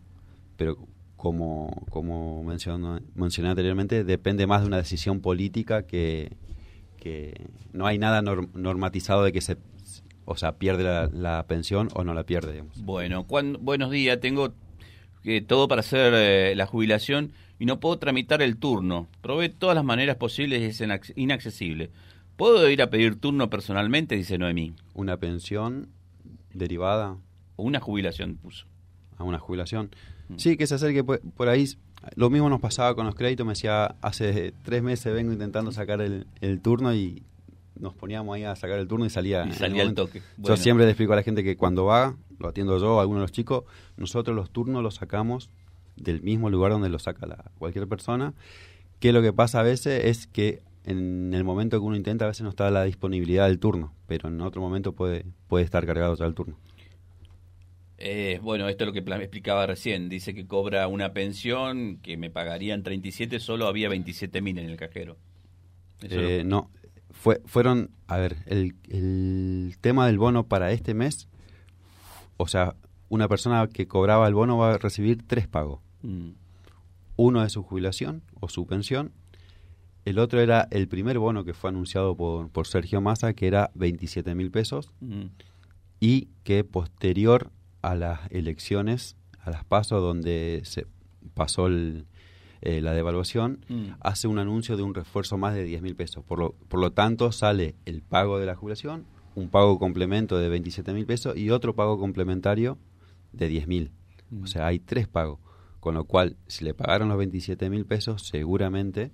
pero 0.57 0.77
como, 1.15 1.85
como 1.89 2.43
mencioné, 2.43 3.01
mencioné 3.15 3.49
anteriormente, 3.49 4.03
depende 4.03 4.45
más 4.45 4.61
de 4.61 4.67
una 4.67 4.77
decisión 4.77 5.21
política 5.21 5.83
que, 5.83 6.35
que 6.97 7.47
no 7.71 7.87
hay 7.87 7.97
nada 7.97 8.21
normatizado 8.21 9.23
de 9.23 9.31
que 9.31 9.39
se 9.39 9.57
o 10.25 10.35
sea, 10.35 10.57
pierde 10.57 11.09
la, 11.11 11.45
pensión 11.47 11.89
o 11.93 12.03
no 12.03 12.13
la 12.13 12.23
pierde. 12.23 12.63
Bueno, 12.77 13.25
buenos 13.59 13.91
días. 13.91 14.19
Tengo 14.19 14.53
que 15.23 15.41
todo 15.41 15.67
para 15.67 15.79
hacer 15.79 16.13
eh, 16.15 16.53
la 16.55 16.65
jubilación 16.65 17.31
y 17.59 17.65
no 17.65 17.79
puedo 17.79 17.97
tramitar 17.97 18.41
el 18.41 18.57
turno. 18.57 19.07
Probé 19.21 19.49
todas 19.49 19.75
las 19.75 19.85
maneras 19.85 20.17
posibles 20.17 20.61
y 20.61 20.65
es 20.83 21.13
inaccesible. 21.15 21.91
¿Puedo 22.35 22.69
ir 22.69 22.81
a 22.81 22.89
pedir 22.89 23.19
turno 23.19 23.49
personalmente? 23.49 24.15
Dice 24.15 24.37
Noemí. 24.37 24.73
¿Una 24.93 25.17
pensión 25.17 25.89
derivada? 26.53 27.17
O 27.55 27.63
una 27.63 27.79
jubilación 27.79 28.35
puso. 28.35 28.65
A 29.17 29.23
una 29.23 29.39
jubilación. 29.39 29.91
Mm. 30.29 30.37
Sí, 30.37 30.57
que 30.57 30.67
se 30.67 30.75
acerque 30.75 31.03
por, 31.03 31.21
por, 31.21 31.47
ahí. 31.47 31.65
Lo 32.15 32.29
mismo 32.29 32.49
nos 32.49 32.59
pasaba 32.59 32.95
con 32.95 33.05
los 33.05 33.15
créditos. 33.15 33.45
Me 33.45 33.53
decía, 33.53 33.95
hace 34.01 34.53
tres 34.63 34.83
meses 34.83 35.13
vengo 35.13 35.31
intentando 35.31 35.71
sacar 35.71 36.01
el, 36.01 36.27
el 36.41 36.59
turno 36.59 36.93
y 36.93 37.23
nos 37.79 37.93
poníamos 37.95 38.35
ahí 38.35 38.43
a 38.43 38.55
sacar 38.55 38.79
el 38.79 38.87
turno 38.87 39.05
y 39.05 39.09
salía. 39.09 39.45
Y 39.45 39.53
salía 39.53 39.83
el, 39.83 39.93
toque. 39.93 40.21
Yo 40.37 40.57
siempre 40.57 40.85
le 40.85 40.91
explico 40.91 41.13
a 41.13 41.15
la 41.15 41.23
gente 41.23 41.43
que 41.43 41.57
cuando 41.57 41.85
va, 41.85 42.15
lo 42.39 42.49
atiendo 42.49 42.77
yo, 42.79 42.99
alguno 42.99 43.19
de 43.19 43.23
los 43.23 43.31
chicos, 43.31 43.63
nosotros 43.97 44.35
los 44.35 44.51
turnos 44.51 44.83
los 44.83 44.95
sacamos 44.95 45.49
del 45.95 46.21
mismo 46.21 46.49
lugar 46.49 46.71
donde 46.71 46.89
lo 46.89 46.99
saca 46.99 47.25
la, 47.25 47.51
cualquier 47.57 47.87
persona. 47.87 48.33
Que 48.99 49.11
lo 49.11 49.21
que 49.21 49.33
pasa 49.33 49.59
a 49.59 49.63
veces 49.63 50.05
es 50.05 50.27
que 50.27 50.61
en 50.85 51.33
el 51.33 51.43
momento 51.43 51.79
que 51.79 51.85
uno 51.85 51.95
intenta, 51.95 52.25
a 52.25 52.29
veces 52.29 52.43
no 52.43 52.49
está 52.49 52.69
la 52.71 52.83
disponibilidad 52.83 53.47
del 53.47 53.59
turno, 53.59 53.93
pero 54.07 54.29
en 54.29 54.41
otro 54.41 54.61
momento 54.61 54.93
puede, 54.93 55.25
puede 55.47 55.65
estar 55.65 55.85
cargado 55.85 56.15
ya 56.15 56.25
el 56.25 56.33
turno. 56.33 56.57
Eh, 57.97 58.39
bueno, 58.41 58.67
esto 58.67 58.83
es 58.83 58.87
lo 58.87 58.93
que 58.93 58.99
explicaba 58.99 59.65
recién. 59.65 60.09
Dice 60.09 60.33
que 60.33 60.45
cobra 60.45 60.87
una 60.87 61.13
pensión 61.13 61.99
que 62.01 62.17
me 62.17 62.29
pagarían 62.29 62.83
37, 62.83 63.39
solo 63.39 63.67
había 63.67 63.87
27 63.87 64.41
mil 64.41 64.57
en 64.57 64.69
el 64.69 64.75
cajero. 64.75 65.17
Eh, 66.01 66.43
no, 66.45 66.69
fue, 67.13 67.41
fueron, 67.45 67.91
a 68.07 68.17
ver, 68.17 68.43
el, 68.47 68.75
el 68.89 69.77
tema 69.79 70.05
del 70.07 70.17
bono 70.17 70.47
para 70.47 70.71
este 70.71 70.93
mes 70.93 71.29
o 72.37 72.47
sea, 72.47 72.75
una 73.09 73.27
persona 73.27 73.67
que 73.67 73.87
cobraba 73.87 74.27
el 74.27 74.33
bono 74.33 74.57
va 74.57 74.73
a 74.73 74.77
recibir 74.77 75.23
tres 75.25 75.47
pagos. 75.47 75.79
Mm. 76.01 76.31
Uno 77.15 77.41
de 77.41 77.49
su 77.49 77.63
jubilación 77.63 78.23
o 78.39 78.49
su 78.49 78.65
pensión. 78.65 79.11
El 80.05 80.19
otro 80.19 80.41
era 80.41 80.67
el 80.71 80.87
primer 80.87 81.19
bono 81.19 81.45
que 81.45 81.53
fue 81.53 81.69
anunciado 81.69 82.17
por, 82.17 82.49
por 82.49 82.67
Sergio 82.67 82.99
Massa, 82.99 83.33
que 83.33 83.47
era 83.47 83.71
27 83.75 84.35
mil 84.35 84.51
pesos. 84.51 84.91
Mm. 84.99 85.27
Y 85.99 86.27
que 86.43 86.63
posterior 86.63 87.51
a 87.81 87.95
las 87.95 88.19
elecciones, 88.31 89.15
a 89.39 89.51
las 89.51 89.63
pasos 89.63 90.01
donde 90.01 90.61
se 90.65 90.87
pasó 91.33 91.67
el, 91.67 92.07
eh, 92.65 92.81
la 92.81 92.93
devaluación, 92.93 93.65
Mm. 93.67 93.95
hace 93.99 94.27
un 94.27 94.39
anuncio 94.39 94.77
de 94.77 94.83
un 94.83 94.93
refuerzo 94.93 95.37
más 95.37 95.53
de 95.53 95.63
10 95.63 95.81
mil 95.81 95.95
pesos. 95.95 96.23
Por 96.23 96.39
lo, 96.39 96.53
por 96.69 96.79
lo 96.79 96.91
tanto, 96.91 97.31
sale 97.31 97.75
el 97.85 98.01
pago 98.01 98.39
de 98.39 98.45
la 98.45 98.55
jubilación, 98.55 99.05
un 99.35 99.49
pago 99.49 99.77
complemento 99.79 100.37
de 100.37 100.47
27 100.47 100.93
mil 100.93 101.05
pesos 101.05 101.35
y 101.35 101.49
otro 101.49 101.75
pago 101.75 101.99
complementario 101.99 102.77
de 103.33 103.47
10 103.49 103.67
mil. 103.67 103.91
Mm. 104.29 104.43
O 104.43 104.47
sea, 104.47 104.67
hay 104.67 104.79
tres 104.79 105.07
pagos. 105.07 105.39
Con 105.79 105.95
lo 105.95 106.05
cual, 106.05 106.37
si 106.47 106.63
le 106.63 106.73
pagaron 106.73 107.09
los 107.09 107.17
27 107.17 107.69
mil 107.69 107.85
pesos, 107.85 108.23
seguramente 108.25 109.11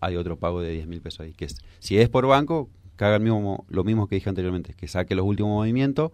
hay 0.00 0.16
otro 0.16 0.38
pago 0.38 0.62
de 0.62 0.70
10 0.70 0.86
mil 0.86 1.02
pesos 1.02 1.20
ahí. 1.20 1.34
Que 1.34 1.44
es, 1.44 1.56
si 1.80 1.98
es 1.98 2.08
por 2.08 2.26
banco, 2.26 2.70
que 2.96 3.04
haga 3.04 3.16
el 3.16 3.22
mismo, 3.22 3.66
lo 3.68 3.84
mismo 3.84 4.06
que 4.08 4.14
dije 4.14 4.30
anteriormente, 4.30 4.72
que 4.74 4.88
saque 4.88 5.14
los 5.14 5.26
últimos 5.26 5.50
movimientos, 5.50 6.12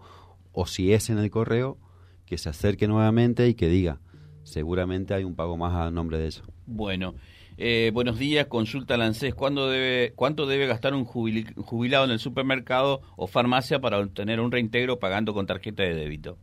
o 0.51 0.65
si 0.65 0.91
es 0.91 1.09
en 1.09 1.19
el 1.19 1.29
correo, 1.29 1.77
que 2.25 2.37
se 2.37 2.49
acerque 2.49 2.87
nuevamente 2.87 3.47
y 3.47 3.53
que 3.53 3.69
diga, 3.69 4.01
seguramente 4.45 5.13
hay 5.13 5.25
un 5.25 5.35
pago 5.35 5.57
más 5.57 5.73
a 5.73 5.91
nombre 5.91 6.17
de 6.17 6.27
eso. 6.27 6.43
Bueno, 6.65 7.15
eh, 7.57 7.91
buenos 7.93 8.17
días, 8.17 8.47
consulta 8.47 8.95
Lancés. 8.95 9.35
¿Cuándo 9.35 9.69
debe, 9.69 10.13
¿Cuánto 10.15 10.45
debe 10.45 10.67
gastar 10.67 10.93
un 10.93 11.03
jubilado 11.03 12.05
en 12.05 12.11
el 12.11 12.19
supermercado 12.19 13.01
o 13.17 13.27
farmacia 13.27 13.81
para 13.81 13.99
obtener 13.99 14.39
un 14.39 14.51
reintegro 14.51 14.99
pagando 14.99 15.33
con 15.33 15.45
tarjeta 15.45 15.83
de 15.83 15.95
débito? 15.95 16.37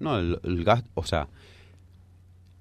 No, 0.00 0.18
el, 0.18 0.40
el 0.42 0.64
gasto, 0.64 0.90
o 0.94 1.04
sea, 1.04 1.28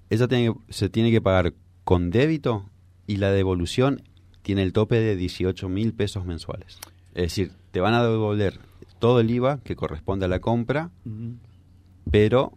esa 0.10 0.28
tiene 0.28 0.54
se 0.70 0.90
tiene 0.90 1.12
que 1.12 1.22
pagar 1.22 1.54
con 1.84 2.12
débito 2.12 2.70
y 3.08 3.18
la 3.18 3.32
devolución 3.32 4.04
tiene 4.42 4.64
el 4.64 4.74
tope 4.74 5.00
de 5.00 5.16
18 5.16 5.70
mil 5.70 5.94
pesos 5.94 6.26
mensuales. 6.26 6.80
Es 7.14 7.24
decir, 7.24 7.52
te 7.72 7.80
van 7.80 7.94
a 7.94 8.04
devolver 8.04 8.60
todo 9.00 9.20
el 9.20 9.30
IVA 9.32 9.60
que 9.64 9.76
corresponde 9.76 10.26
a 10.26 10.30
la 10.30 10.40
compra, 10.40 10.92
pero 12.12 12.54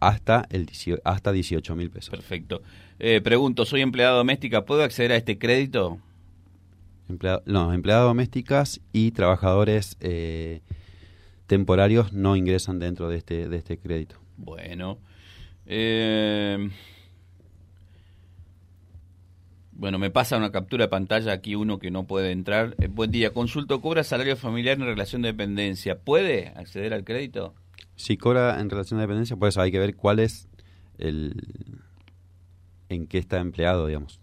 hasta 0.00 0.46
el 0.50 0.66
18 0.66 1.02
hasta 1.04 1.32
18 1.32 1.74
mil 1.76 1.90
pesos. 1.90 2.10
Perfecto. 2.10 2.62
Eh, 2.98 3.20
pregunto, 3.22 3.64
soy 3.64 3.80
empleada 3.82 4.16
doméstica, 4.16 4.64
¿puedo 4.64 4.82
acceder 4.82 5.12
a 5.12 5.16
este 5.16 5.38
crédito? 5.38 5.98
Emplea- 7.08 7.42
no, 7.46 7.72
empleadas 7.72 8.04
domésticas 8.04 8.80
y 8.92 9.12
trabajadores 9.12 9.96
eh, 10.00 10.60
temporarios 11.46 12.12
no 12.12 12.36
ingresan 12.36 12.78
dentro 12.78 13.08
de 13.08 13.16
este, 13.18 13.48
de 13.48 13.56
este 13.56 13.78
crédito. 13.78 14.16
Bueno. 14.36 14.98
Eh, 15.66 16.70
bueno, 19.72 19.98
me 19.98 20.10
pasa 20.10 20.36
una 20.36 20.50
captura 20.50 20.84
de 20.86 20.88
pantalla 20.88 21.32
aquí 21.32 21.54
uno 21.54 21.78
que 21.78 21.90
no 21.90 22.04
puede 22.04 22.32
entrar. 22.32 22.74
Eh, 22.80 22.88
buen 22.88 23.10
día, 23.12 23.32
consulto, 23.32 23.80
¿cobra 23.80 24.02
salario 24.02 24.36
familiar 24.36 24.76
en 24.76 24.84
relación 24.86 25.22
de 25.22 25.28
dependencia? 25.28 25.98
¿Puede 25.98 26.48
acceder 26.56 26.92
al 26.92 27.04
crédito? 27.04 27.54
Si 27.98 28.16
cobra 28.16 28.60
en 28.60 28.70
relación 28.70 28.98
de 28.98 29.02
dependencia, 29.02 29.36
por 29.36 29.48
eso 29.48 29.60
hay 29.60 29.70
que 29.72 29.78
ver 29.78 29.94
cuál 29.96 30.20
es 30.20 30.48
el 30.98 31.34
en 32.88 33.06
qué 33.06 33.18
está 33.18 33.38
empleado, 33.38 33.86
digamos. 33.86 34.20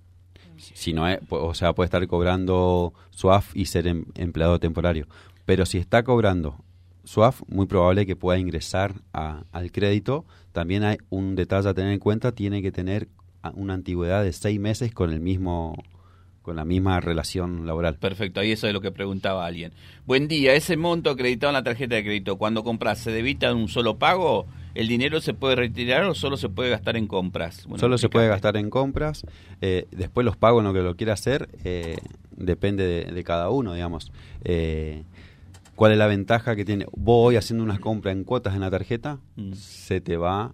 Si 0.58 0.94
no 0.94 1.08
es, 1.08 1.20
o 1.30 1.54
sea, 1.54 1.74
puede 1.74 1.86
estar 1.86 2.08
cobrando 2.08 2.94
SUAF 3.12 3.56
y 3.56 3.66
ser 3.66 3.86
em- 3.88 4.06
empleado 4.16 4.60
temporario. 4.60 5.08
Pero 5.46 5.66
si 5.66 5.78
está 5.78 6.04
cobrando 6.04 6.58
SUAF, 7.04 7.42
muy 7.48 7.68
probable 7.68 8.06
que 8.06 8.16
pueda 8.16 8.40
ingresar 8.40 8.96
a- 9.14 9.44
al 9.52 9.72
crédito. 9.72 10.26
También 10.54 10.84
hay 10.84 10.98
un 11.10 11.36
detalle 11.36 11.70
a 11.70 11.74
tener 11.74 11.92
en 11.92 12.00
cuenta, 12.00 12.32
tiene 12.32 12.62
que 12.62 12.72
tener 12.72 13.10
a- 13.44 13.52
una 13.52 13.74
antigüedad 13.76 14.24
de 14.24 14.34
seis 14.34 14.60
meses 14.60 14.92
con 14.94 15.12
el 15.12 15.20
mismo 15.20 15.76
con 16.46 16.56
la 16.58 16.64
misma 16.64 17.00
relación 17.00 17.66
laboral. 17.66 17.96
Perfecto, 17.96 18.40
ahí 18.40 18.52
eso 18.52 18.68
es 18.68 18.74
lo 18.74 18.80
que 18.80 18.92
preguntaba 18.92 19.48
alguien. 19.48 19.72
Buen 20.06 20.28
día, 20.28 20.54
ese 20.54 20.78
monto 20.78 21.10
acreditado 21.10 21.50
en 21.50 21.56
la 21.56 21.64
tarjeta 21.64 21.96
de 21.96 22.04
crédito, 22.04 22.38
cuando 22.38 22.64
compras, 22.64 23.00
¿se 23.00 23.10
debita 23.10 23.50
en 23.50 23.58
un 23.58 23.68
solo 23.68 23.98
pago? 23.98 24.46
¿El 24.76 24.88
dinero 24.88 25.22
se 25.22 25.34
puede 25.34 25.56
retirar 25.56 26.04
o 26.04 26.14
solo 26.14 26.38
se 26.38 26.48
puede 26.50 26.70
gastar 26.70 26.98
en 26.98 27.08
compras? 27.08 27.64
Bueno, 27.66 27.80
Solo 27.80 27.98
se 27.98 28.10
puede 28.10 28.28
gastar 28.28 28.58
en 28.58 28.70
compras. 28.70 29.26
eh, 29.62 29.88
después 29.90 30.24
los 30.24 30.38
pagos 30.38 30.62
en 30.62 30.68
lo 30.68 30.74
que 30.74 30.82
lo 30.82 30.96
quiera 30.96 31.14
hacer 31.14 31.50
eh, 31.64 31.96
depende 32.38 32.86
de, 32.86 33.12
de 33.12 33.24
cada 33.24 33.50
uno, 33.50 33.74
digamos. 33.74 34.12
Eh, 34.44 35.02
¿Cuál 35.76 35.94
es 35.94 35.98
la 35.98 36.06
ventaja 36.08 36.56
que 36.56 36.64
tiene? 36.64 36.86
Vos 36.96 37.30
hoy 37.30 37.38
haciendo 37.38 37.64
unas 37.64 37.80
compras 37.80 38.16
en 38.16 38.24
cuotas 38.24 38.54
en 38.54 38.62
la 38.62 38.70
tarjeta, 38.70 39.18
Mm. 39.36 39.54
se 39.54 40.00
te 40.00 40.16
va, 40.18 40.54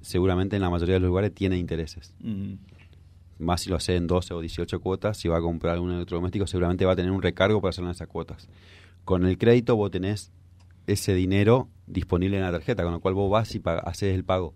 seguramente 0.00 0.56
en 0.56 0.62
la 0.62 0.70
mayoría 0.70 0.94
de 0.94 1.00
los 1.00 1.08
lugares 1.08 1.34
tiene 1.34 1.58
intereses. 1.58 2.14
Mm, 2.20 2.54
Más 3.40 3.62
si 3.62 3.70
lo 3.70 3.76
hace 3.76 3.96
en 3.96 4.06
12 4.06 4.34
o 4.34 4.40
18 4.40 4.80
cuotas, 4.80 5.16
si 5.16 5.28
va 5.28 5.38
a 5.38 5.40
comprar 5.40 5.80
un 5.80 5.90
electrodoméstico, 5.90 6.46
seguramente 6.46 6.84
va 6.84 6.92
a 6.92 6.96
tener 6.96 7.10
un 7.10 7.22
recargo 7.22 7.60
para 7.60 7.70
hacerlo 7.70 7.88
en 7.88 7.94
esas 7.94 8.08
cuotas. 8.08 8.48
Con 9.04 9.26
el 9.26 9.38
crédito 9.38 9.76
vos 9.76 9.90
tenés 9.90 10.30
ese 10.86 11.14
dinero 11.14 11.68
disponible 11.86 12.36
en 12.36 12.42
la 12.42 12.52
tarjeta, 12.52 12.82
con 12.82 12.92
lo 12.92 13.00
cual 13.00 13.14
vos 13.14 13.30
vas 13.30 13.54
y 13.54 13.62
haces 13.64 14.14
el 14.14 14.24
pago 14.24 14.54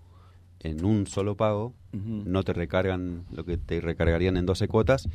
en 0.60 0.84
un 0.84 1.06
solo 1.06 1.36
pago, 1.36 1.74
no 1.92 2.42
te 2.42 2.52
recargan 2.52 3.24
lo 3.30 3.44
que 3.44 3.56
te 3.56 3.80
recargarían 3.80 4.36
en 4.36 4.46
12 4.46 4.66
cuotas 4.66 5.08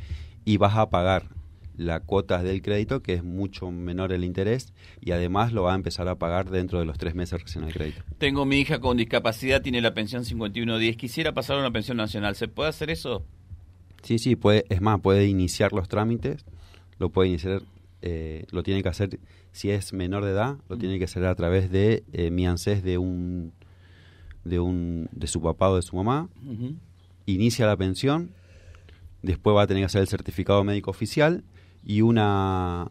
y 0.44 0.56
vas 0.56 0.76
a 0.76 0.90
pagar 0.90 1.28
la 1.76 2.00
cuota 2.00 2.42
del 2.42 2.62
crédito, 2.62 3.02
que 3.02 3.14
es 3.14 3.24
mucho 3.24 3.70
menor 3.70 4.12
el 4.12 4.24
interés, 4.24 4.72
y 5.00 5.12
además 5.12 5.52
lo 5.52 5.62
va 5.62 5.72
a 5.72 5.76
empezar 5.76 6.08
a 6.08 6.16
pagar 6.16 6.50
dentro 6.50 6.78
de 6.78 6.84
los 6.84 6.98
tres 6.98 7.14
meses 7.14 7.42
recién 7.42 7.64
del 7.64 7.72
crédito. 7.72 8.02
Tengo 8.18 8.44
mi 8.44 8.58
hija 8.58 8.80
con 8.80 8.96
discapacidad, 8.96 9.62
tiene 9.62 9.80
la 9.80 9.94
pensión 9.94 10.24
5110. 10.24 10.96
Quisiera 10.96 11.32
pasar 11.32 11.56
a 11.56 11.60
una 11.60 11.70
pensión 11.70 11.96
nacional. 11.96 12.36
¿Se 12.36 12.48
puede 12.48 12.68
hacer 12.68 12.90
eso? 12.90 13.24
Sí, 14.02 14.18
sí, 14.18 14.36
puede, 14.36 14.64
es 14.68 14.80
más, 14.80 15.00
puede 15.00 15.26
iniciar 15.26 15.72
los 15.72 15.88
trámites, 15.88 16.44
lo 16.98 17.10
puede 17.10 17.28
iniciar, 17.28 17.62
eh, 18.02 18.44
lo 18.50 18.62
tiene 18.62 18.82
que 18.82 18.88
hacer, 18.88 19.18
si 19.52 19.70
es 19.70 19.92
menor 19.92 20.24
de 20.24 20.32
edad, 20.32 20.56
lo 20.68 20.76
tiene 20.76 20.98
que 20.98 21.04
hacer 21.04 21.24
a 21.26 21.34
través 21.34 21.70
de 21.70 22.04
eh, 22.12 22.30
mi 22.30 22.46
ANSES 22.46 22.82
de 22.82 22.98
un, 22.98 23.52
de 24.44 24.60
un, 24.60 25.08
de 25.12 25.26
su 25.26 25.40
papá 25.42 25.70
o 25.70 25.76
de 25.76 25.82
su 25.82 25.96
mamá, 25.96 26.28
inicia 27.26 27.66
la 27.66 27.76
pensión, 27.76 28.30
después 29.22 29.56
va 29.56 29.62
a 29.62 29.66
tener 29.66 29.82
que 29.82 29.86
hacer 29.86 30.00
el 30.02 30.08
certificado 30.08 30.64
médico 30.64 30.90
oficial 30.90 31.44
y 31.84 32.02
una 32.02 32.90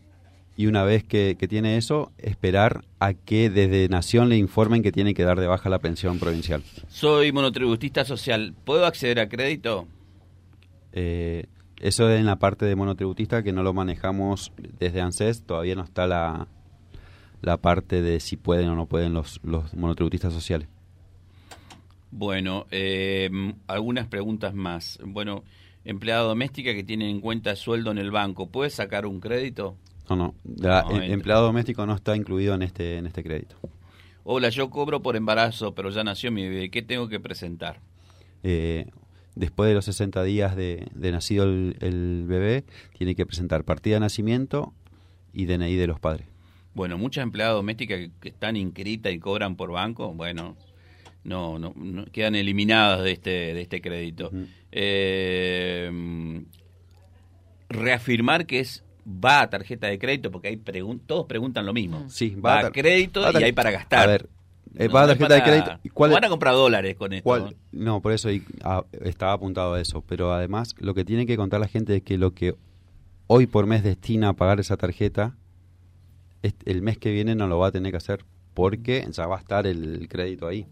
y 0.60 0.68
una 0.68 0.84
vez 0.84 1.06
que, 1.06 1.38
que 1.40 1.48
tiene 1.48 1.78
eso, 1.78 2.12
esperar 2.18 2.84
a 3.00 3.14
que 3.14 3.50
desde 3.50 3.88
Nación 3.88 4.28
le 4.28 4.36
informen 4.36 4.84
que 4.84 4.92
tiene 4.92 5.14
que 5.14 5.24
dar 5.24 5.40
de 5.40 5.48
baja 5.48 5.70
la 5.70 5.80
pensión 5.80 6.20
provincial. 6.20 6.62
Soy 6.90 7.32
monotributista 7.32 8.04
social. 8.04 8.54
¿Puedo 8.66 8.86
acceder 8.86 9.22
a 9.22 9.30
crédito? 9.30 9.88
Eh, 10.94 11.46
eso 11.80 12.12
en 12.12 12.26
la 12.26 12.38
parte 12.40 12.66
de 12.66 12.76
monotributista 12.76 13.42
que 13.44 13.54
no 13.54 13.64
lo 13.64 13.74
manejamos 13.74 14.52
desde 14.80 15.02
ANSES, 15.02 15.44
todavía 15.44 15.76
no 15.76 15.84
está 15.84 16.08
la, 16.08 16.48
la 17.42 17.58
parte 17.58 18.02
de 18.02 18.20
si 18.20 18.36
pueden 18.38 18.70
o 18.70 18.76
no 18.76 18.86
pueden 18.86 19.14
los, 19.14 19.40
los 19.44 19.74
monotributistas 19.76 20.34
sociales. 20.34 20.68
Bueno, 22.12 22.66
eh, 22.72 23.30
algunas 23.68 24.08
preguntas 24.08 24.54
más. 24.54 25.00
Bueno, 25.06 25.44
empleada 25.86 26.24
doméstica 26.24 26.74
que 26.74 26.84
tiene 26.84 27.10
en 27.10 27.22
cuenta 27.22 27.56
sueldo 27.56 27.92
en 27.92 27.98
el 28.00 28.12
banco, 28.12 28.50
¿puede 28.50 28.70
sacar 28.72 29.06
un 29.06 29.20
crédito? 29.20 29.76
No, 30.10 30.16
no, 30.16 30.34
la- 30.58 30.84
No, 30.84 31.02
em- 31.02 31.14
empleado 31.14 31.46
doméstico 31.46 31.86
no 31.86 31.94
está 31.96 32.16
incluido 32.16 32.56
en 32.56 32.64
este, 32.64 32.98
en 32.98 33.06
este 33.06 33.24
crédito. 33.24 33.56
Hola, 34.24 34.50
yo 34.50 34.70
cobro 34.70 35.02
por 35.02 35.16
embarazo, 35.16 35.74
pero 35.76 35.92
ya 35.92 36.04
nació 36.04 36.32
mi 36.32 36.48
bebé. 36.48 36.70
¿Qué 36.72 36.82
tengo 36.82 37.08
que 37.08 37.20
presentar? 37.20 37.80
Eh, 38.44 38.88
después 39.40 39.68
de 39.70 39.74
los 39.74 39.86
60 39.86 40.24
días 40.24 40.56
de, 40.56 40.88
de 40.94 41.12
nacido 41.12 41.46
el, 41.46 41.76
el 41.80 42.26
bebé, 42.28 42.66
tiene 42.98 43.16
que 43.16 43.26
presentar 43.26 43.64
partida 43.64 43.96
de 43.96 44.00
nacimiento 44.02 44.74
y 45.34 45.46
DNI 45.46 45.76
de 45.76 45.88
los 45.88 46.00
padres. 46.00 46.28
Bueno, 46.74 46.98
muchas 46.98 47.24
empleadas 47.24 47.56
domésticas 47.56 47.98
que, 48.00 48.12
que 48.20 48.30
están 48.30 48.56
inscritas 48.56 49.12
y 49.14 49.20
cobran 49.20 49.56
por 49.56 49.72
banco, 49.72 50.14
bueno, 50.14 50.56
no, 51.24 51.58
no, 51.58 51.74
no- 51.76 52.06
quedan 52.06 52.36
eliminadas 52.36 53.04
de 53.04 53.12
este, 53.12 53.30
de 53.54 53.62
este 53.62 53.82
crédito. 53.82 54.32
Eh, 54.72 55.90
reafirmar 57.70 58.46
que 58.46 58.60
es 58.60 58.84
va 59.08 59.42
a 59.42 59.50
tarjeta 59.50 59.88
de 59.88 59.98
crédito, 60.00 60.32
porque 60.32 60.50
hay 60.50 60.58
pregun- 60.58 61.02
todos 61.06 61.26
preguntan 61.26 61.66
lo 61.66 61.74
mismo. 61.74 62.06
Sí, 62.10 62.36
va, 62.36 62.62
va 62.62 62.68
a 62.68 62.72
crédito 62.72 63.22
va 63.22 63.30
a 63.30 63.32
tar- 63.34 63.42
y 63.42 63.46
hay 63.46 63.52
para 63.54 63.72
gastar. 63.72 64.04
A 64.04 64.08
ver, 64.08 64.30
eh, 64.76 64.88
No, 64.88 64.94
tarjeta 64.94 65.36
de 65.36 65.44
crédito. 65.44 65.80
¿Y 65.84 65.90
cuál 65.90 66.12
van 66.12 66.26
a 66.26 66.30
comprar 66.30 66.54
dólares 66.54 66.96
con 66.96 67.14
esto. 67.14 67.24
¿Cuál? 67.24 67.56
No, 67.72 68.02
por 68.02 68.12
eso 68.12 68.30
ah, 68.64 68.86
estaba 69.04 69.34
apuntado 69.34 69.74
a 69.74 69.82
eso. 69.82 70.04
Pero 70.08 70.34
además, 70.34 70.76
lo 70.80 70.94
que 70.94 71.06
tiene 71.06 71.26
que 71.26 71.38
contar 71.38 71.60
la 71.60 71.68
gente 71.68 71.98
es 71.98 72.04
que 72.04 72.18
lo 72.18 72.34
que 72.34 72.56
hoy 73.28 73.48
por 73.48 73.66
mes 73.66 73.84
destina 73.84 74.30
a 74.30 74.34
pagar 74.34 74.60
esa 74.60 74.78
tarjeta, 74.78 75.36
el 76.66 76.82
mes 76.82 76.98
que 76.98 77.12
viene 77.12 77.36
no 77.36 77.48
lo 77.48 77.60
va 77.60 77.68
a 77.68 77.72
tener 77.72 77.92
que 77.92 77.98
hacer 77.98 78.26
porque 78.54 79.08
ya 79.12 79.28
va 79.28 79.38
a 79.38 79.40
estar 79.40 79.68
el 79.68 80.08
crédito 80.10 80.48
ahí. 80.48 80.66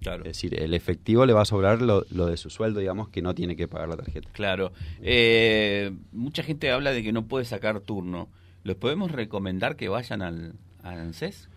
Claro. 0.00 0.24
Es 0.24 0.36
decir, 0.36 0.60
el 0.60 0.72
efectivo 0.74 1.26
le 1.26 1.32
va 1.32 1.42
a 1.42 1.44
sobrar 1.44 1.82
lo, 1.82 2.04
lo 2.10 2.26
de 2.26 2.36
su 2.36 2.48
sueldo, 2.48 2.80
digamos, 2.80 3.10
que 3.10 3.20
no 3.22 3.34
tiene 3.34 3.54
que 3.54 3.68
pagar 3.68 3.88
la 3.88 3.96
tarjeta. 3.96 4.30
Claro. 4.32 4.72
Eh, 5.02 5.92
mucha 6.12 6.42
gente 6.42 6.70
habla 6.70 6.92
de 6.92 7.02
que 7.02 7.12
no 7.12 7.26
puede 7.26 7.44
sacar 7.44 7.80
turno. 7.80 8.28
¿Les 8.64 8.76
podemos 8.76 9.10
recomendar 9.10 9.76
que 9.76 9.88
vayan 9.88 10.22
al, 10.22 10.54
al 10.82 10.98
ANSES? 10.98 11.48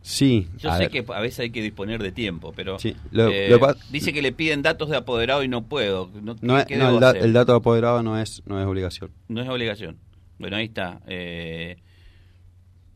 Sí. 0.00 0.48
Yo 0.58 0.70
a 0.70 0.74
sé 0.78 0.88
ver. 0.88 0.90
que 0.90 1.12
a 1.12 1.20
veces 1.20 1.40
hay 1.40 1.50
que 1.50 1.60
disponer 1.60 2.02
de 2.02 2.12
tiempo, 2.12 2.52
pero 2.56 2.78
Sí, 2.78 2.96
lo- 3.10 3.28
eh, 3.28 3.48
lo 3.50 3.58
dice 3.90 4.12
que 4.12 4.22
le 4.22 4.32
piden 4.32 4.62
datos 4.62 4.88
de 4.88 4.96
apoderado 4.96 5.42
y 5.42 5.48
no 5.48 5.62
puedo. 5.66 6.08
No, 6.22 6.36
No, 6.40 6.54
¿qué- 6.54 6.60
es- 6.60 6.66
qué 6.66 6.76
no, 6.76 6.84
debo 6.86 6.94
el, 6.96 7.00
da- 7.00 7.08
hacer? 7.10 7.22
el 7.24 7.32
dato 7.32 7.54
apoderado 7.54 8.02
no 8.02 8.18
es, 8.18 8.42
no 8.46 8.60
es 8.60 8.66
obligación. 8.66 9.10
No 9.28 9.42
es 9.42 9.48
obligación. 9.48 9.98
Bueno, 10.38 10.56
ahí 10.56 10.66
está. 10.66 11.00
Eh, 11.06 11.76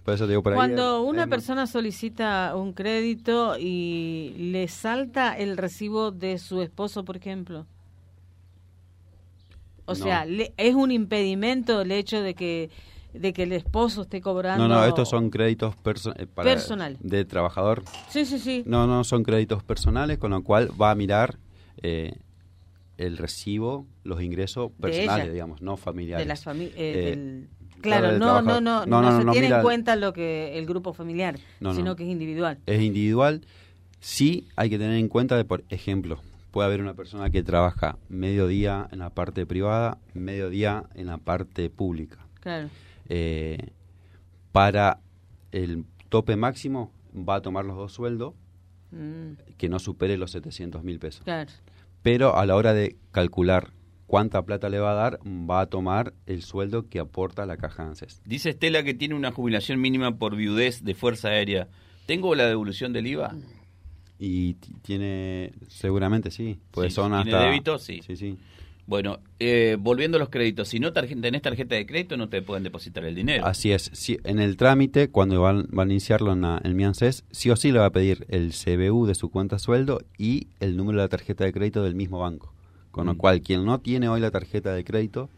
Por 0.04 0.14
eso 0.14 0.24
te 0.24 0.30
digo 0.30 0.42
por 0.42 0.52
ahí. 0.52 0.56
Cuando 0.56 1.02
es- 1.04 1.10
una 1.10 1.26
persona 1.26 1.66
solicita 1.66 2.54
un 2.56 2.72
crédito 2.72 3.56
y 3.58 4.34
le 4.38 4.66
salta 4.68 5.36
el 5.36 5.56
recibo 5.56 6.10
de 6.12 6.38
su 6.38 6.62
esposo, 6.62 7.04
por 7.04 7.16
ejemplo. 7.16 7.66
O 9.84 9.92
No. 9.92 9.94
sea, 10.04 10.24
le- 10.24 10.52
es 10.56 10.74
un 10.74 10.90
impedimento 10.92 11.80
el 11.82 11.92
hecho 11.92 12.22
de 12.22 12.34
que 12.34 12.70
de 13.12 13.32
que 13.32 13.42
el 13.44 13.52
esposo 13.52 14.02
esté 14.02 14.20
cobrando. 14.20 14.66
No, 14.68 14.74
no, 14.74 14.84
estos 14.84 15.08
son 15.08 15.30
créditos 15.30 15.74
perso- 15.82 16.14
eh, 16.16 16.26
para- 16.26 16.48
Personal. 16.50 16.96
de 17.00 17.24
trabajador. 17.24 17.82
Sí, 18.08 18.24
sí, 18.24 18.38
sí. 18.38 18.62
No, 18.66 18.86
no, 18.86 19.04
son 19.04 19.22
créditos 19.22 19.62
personales, 19.62 20.18
con 20.18 20.30
lo 20.30 20.42
cual 20.42 20.70
va 20.80 20.90
a 20.90 20.94
mirar 20.94 21.38
eh, 21.82 22.14
el 22.98 23.16
recibo, 23.18 23.86
los 24.04 24.22
ingresos 24.22 24.70
personales, 24.80 25.24
ella. 25.24 25.32
digamos, 25.32 25.62
no 25.62 25.76
familiares. 25.76 26.24
de 26.24 26.28
las 26.28 26.44
familias. 26.44 26.74
Eh, 26.76 27.46
claro, 27.80 28.08
del 28.08 28.18
no, 28.18 28.40
no, 28.42 28.60
no, 28.60 28.86
no, 28.86 28.86
No, 28.86 29.02
no, 29.02 29.18
se 29.18 29.24
no, 29.24 29.32
tiene 29.32 29.48
mira- 29.48 29.56
en 29.58 29.62
cuenta 29.64 29.96
lo 29.96 30.12
que 30.12 30.58
el 30.58 30.66
grupo 30.66 30.92
familiar, 30.92 31.38
No, 31.60 31.74
sino 31.74 31.86
no. 31.90 31.96
que 31.96 32.04
es 32.04 32.10
individual. 32.10 32.58
es 32.66 32.80
individual. 32.82 33.42
Sí 34.00 34.46
hay 34.56 34.70
que 34.70 34.78
tener 34.78 34.96
en 34.96 35.08
cuenta, 35.08 35.36
de, 35.36 35.44
por 35.44 35.64
ejemplo, 35.68 36.18
puede 36.50 36.66
haber 36.66 36.80
una 36.80 36.94
persona 36.94 37.30
que 37.30 37.42
trabaja 37.42 37.96
medio 38.08 38.46
día 38.46 38.88
en 38.92 38.98
la 38.98 39.10
parte 39.10 39.46
privada, 39.46 39.98
medio 40.14 40.50
día 40.50 40.84
en 40.94 41.06
la 41.06 41.18
parte 41.18 41.70
pública. 41.70 42.18
Claro. 42.40 42.68
Eh, 43.08 43.58
para 44.52 45.00
el 45.50 45.84
tope 46.08 46.36
máximo 46.36 46.92
va 47.16 47.36
a 47.36 47.42
tomar 47.42 47.64
los 47.64 47.76
dos 47.76 47.92
sueldos 47.92 48.34
Mm, 48.90 49.38
que 49.56 49.70
no 49.70 49.78
supere 49.78 50.18
los 50.18 50.32
700 50.32 50.84
mil 50.84 50.98
pesos. 50.98 51.24
claro. 51.24 51.50
Pero 52.02 52.36
a 52.36 52.44
la 52.44 52.56
hora 52.56 52.74
de 52.74 52.96
calcular 53.10 53.70
cuánta 54.06 54.42
plata 54.44 54.68
le 54.68 54.78
va 54.80 54.90
a 54.92 54.94
dar, 54.94 55.18
va 55.24 55.62
a 55.62 55.66
tomar 55.66 56.12
el 56.26 56.42
sueldo 56.42 56.90
que 56.90 56.98
aporta 56.98 57.46
la 57.46 57.56
caja 57.56 57.84
ANSES. 57.86 58.20
dice 58.26 58.50
Estela 58.50 58.82
que 58.82 58.92
tiene 58.92 59.14
una 59.14 59.32
jubilación 59.32 59.80
mínima 59.80 60.18
por 60.18 60.36
viudez 60.36 60.84
de 60.84 60.94
Fuerza 60.94 61.28
Aérea. 61.28 61.68
¿Tengo 62.04 62.34
la 62.34 62.44
devolución 62.46 62.92
del 62.92 63.06
IVA? 63.06 63.34
Y 64.18 64.54
ti- 64.54 64.74
tiene, 64.82 65.52
seguramente 65.68 66.30
sí, 66.30 66.58
pues 66.70 66.88
Sí, 66.92 66.96
son 66.96 67.12
¿tiene 67.12 67.34
hasta... 67.34 67.44
débito? 67.46 67.78
Sí. 67.78 68.02
Sí, 68.02 68.16
sí. 68.16 68.36
Bueno, 68.86 69.20
eh, 69.38 69.76
volviendo 69.78 70.16
a 70.16 70.20
los 70.20 70.28
créditos, 70.28 70.68
si 70.68 70.80
no 70.80 70.92
tarje- 70.92 71.18
tenés 71.20 71.40
tarjeta 71.42 71.76
de 71.76 71.86
crédito 71.86 72.16
no 72.16 72.28
te 72.28 72.42
pueden 72.42 72.64
depositar 72.64 73.04
el 73.04 73.14
dinero. 73.14 73.46
Así 73.46 73.70
es. 73.72 73.90
Sí, 73.94 74.18
en 74.24 74.40
el 74.40 74.56
trámite, 74.56 75.08
cuando 75.08 75.40
van, 75.40 75.66
van 75.70 75.88
a 75.88 75.92
iniciarlo 75.92 76.32
en, 76.32 76.40
la- 76.42 76.60
en 76.64 76.74
mi 76.76 76.84
ANSES, 76.84 77.24
sí 77.30 77.48
o 77.50 77.56
sí 77.56 77.70
le 77.70 77.78
va 77.78 77.86
a 77.86 77.90
pedir 77.92 78.26
el 78.28 78.52
CBU 78.52 79.06
de 79.06 79.14
su 79.14 79.30
cuenta 79.30 79.58
sueldo 79.60 80.00
y 80.18 80.48
el 80.60 80.76
número 80.76 80.98
de 80.98 81.04
la 81.04 81.08
tarjeta 81.08 81.44
de 81.44 81.52
crédito 81.52 81.82
del 81.84 81.94
mismo 81.94 82.18
banco. 82.18 82.52
Con 82.90 83.06
lo 83.06 83.14
Mm. 83.14 83.18
cual, 83.18 83.40
quien 83.40 83.64
no 83.64 83.78
tiene 83.80 84.08
hoy 84.08 84.20
la 84.20 84.30
tarjeta 84.32 84.74
de 84.74 84.84
crédito, 84.84 85.30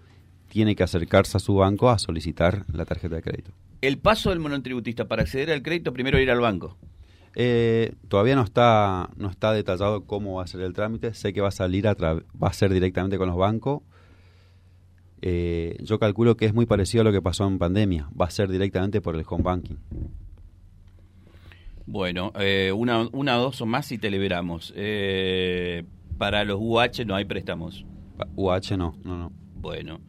tiene 0.49 0.75
que 0.75 0.83
acercarse 0.83 1.37
a 1.37 1.41
su 1.41 1.55
banco 1.55 1.91
a 1.91 1.99
solicitar 1.99 2.65
la 2.73 2.85
tarjeta 2.87 3.17
de 3.17 3.23
crédito. 3.23 3.51
El 3.83 3.99
paso 3.99 4.31
del 4.31 4.39
monotributista 4.41 5.07
para 5.07 5.23
acceder 5.23 5.51
al 5.51 5.63
crédito, 5.63 5.93
primero 5.93 6.19
ir 6.19 6.31
al 6.31 6.41
banco. 6.41 6.77
Eh, 7.37 7.95
todavía 8.09 8.37
no 8.37 8.43
está 8.43 9.11
no 9.17 9.29
está 9.29 9.53
detallado 9.53 10.05
cómo 10.05 10.35
va 10.35 10.45
a 10.45 10.47
ser 10.47 10.61
el 10.61 10.73
trámite. 10.73 11.14
Sé 11.14 11.33
que 11.33 11.41
va 11.41 11.49
a 11.49 11.53
salir 11.53 11.88
a 11.88 11.95
va 11.95 12.23
a 12.41 12.53
ser 12.53 12.73
directamente 12.73 13.19
con 13.19 13.29
los 13.29 13.37
bancos. 13.37 13.83
Eh, 15.26 15.79
yo 15.81 15.99
calculo 15.99 16.37
que 16.37 16.45
es 16.45 16.53
muy 16.53 16.67
parecido 16.67 17.00
a 17.00 17.05
lo 17.05 17.11
que 17.11 17.23
pasó 17.23 17.47
en 17.47 17.59
pandemia. 17.59 18.11
Va 18.21 18.26
a 18.26 18.31
ser 18.31 18.50
directamente 18.50 19.00
por 19.00 19.17
el 19.17 19.25
home 19.26 19.43
banking. 19.43 19.76
Bueno, 21.87 22.31
eh, 22.38 22.73
una, 22.73 23.09
una, 23.11 23.35
dos 23.37 23.62
o 23.62 23.67
más 23.67 23.91
y 23.91 23.97
te 23.97 24.11
liberamos. 24.11 24.75
Eh, 24.76 25.85
para 26.19 26.45
los 26.45 26.59
UH 26.61 27.07
no 27.07 27.14
hay 27.14 27.25
préstamos. 27.25 27.87
UH 28.37 28.76
no, 28.76 28.99
no, 29.03 29.17
no. 29.17 29.33
Bueno, 29.57 30.00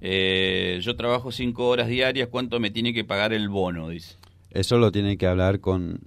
yo 0.00 0.96
trabajo 0.96 1.30
cinco 1.30 1.68
horas 1.68 1.86
diarias, 1.86 2.28
¿cuánto 2.28 2.58
me 2.58 2.72
tiene 2.72 2.92
que 2.92 3.04
pagar 3.04 3.32
el 3.32 3.48
bono? 3.48 3.90
Dice. 3.90 4.16
Eso 4.50 4.78
lo 4.78 4.90
tiene 4.90 5.16
que 5.16 5.28
hablar 5.28 5.60
con... 5.60 6.00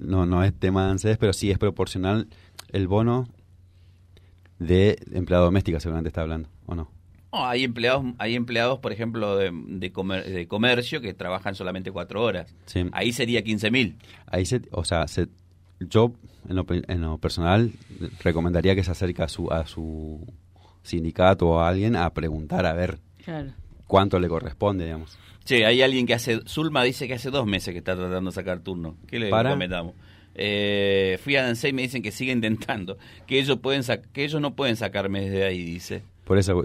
No, 0.00 0.26
no 0.26 0.42
es 0.42 0.52
tema 0.54 0.84
de 0.86 0.90
ANSES, 0.92 1.18
pero 1.18 1.32
sí 1.32 1.50
es 1.50 1.58
proporcional 1.58 2.26
el 2.72 2.88
bono 2.88 3.28
de 4.58 4.98
empleada 5.12 5.44
doméstica, 5.44 5.80
seguramente 5.80 6.08
está 6.08 6.22
hablando, 6.22 6.48
¿o 6.66 6.74
no? 6.74 6.90
No, 7.32 7.46
hay 7.46 7.62
empleados, 7.64 8.04
hay 8.18 8.34
empleados, 8.34 8.80
por 8.80 8.92
ejemplo, 8.92 9.36
de, 9.36 9.50
de, 9.52 9.92
comer- 9.92 10.24
de 10.24 10.48
comercio 10.48 11.00
que 11.00 11.14
trabajan 11.14 11.54
solamente 11.54 11.92
cuatro 11.92 12.22
horas. 12.22 12.52
Sí. 12.66 12.84
Ahí 12.92 13.12
sería 13.12 13.42
15 13.42 13.70
mil. 13.70 13.96
Ahí 14.26 14.44
se, 14.46 14.62
o 14.72 14.84
sea, 14.84 15.06
se, 15.06 15.28
yo 15.78 16.12
en 16.48 16.56
lo, 16.56 16.66
en 16.68 17.00
lo 17.00 17.18
personal 17.18 17.70
recomendaría 18.24 18.74
que 18.74 18.82
se 18.82 18.90
acerque 18.90 19.22
a 19.22 19.28
su, 19.28 19.50
a 19.52 19.66
su 19.66 20.26
sindicato 20.82 21.48
o 21.50 21.60
a 21.60 21.68
alguien 21.68 21.94
a 21.94 22.10
preguntar 22.10 22.66
a 22.66 22.72
ver 22.72 22.98
Claro. 23.24 23.52
cuánto 23.86 24.18
le 24.18 24.28
corresponde, 24.28 24.84
digamos. 24.86 25.16
Che, 25.50 25.66
hay 25.66 25.82
alguien 25.82 26.06
que 26.06 26.14
hace, 26.14 26.42
Zulma 26.46 26.84
dice 26.84 27.08
que 27.08 27.14
hace 27.14 27.28
dos 27.28 27.44
meses 27.44 27.72
que 27.72 27.78
está 27.78 27.96
tratando 27.96 28.30
de 28.30 28.34
sacar 28.36 28.60
turno. 28.60 28.94
¿Qué 29.08 29.18
le 29.18 29.30
¿Para? 29.30 29.50
comentamos? 29.50 29.94
Eh, 30.36 31.18
fui 31.24 31.34
a 31.34 31.42
Dansei 31.42 31.70
y 31.70 31.72
me 31.72 31.82
dicen 31.82 32.02
que 32.02 32.12
sigue 32.12 32.30
intentando, 32.30 32.98
que 33.26 33.40
ellos 33.40 33.58
pueden 33.58 33.82
que 34.12 34.22
ellos 34.24 34.40
no 34.40 34.54
pueden 34.54 34.76
sacarme 34.76 35.22
desde 35.22 35.42
ahí, 35.42 35.64
dice. 35.64 36.02
Por 36.22 36.38
eso, 36.38 36.62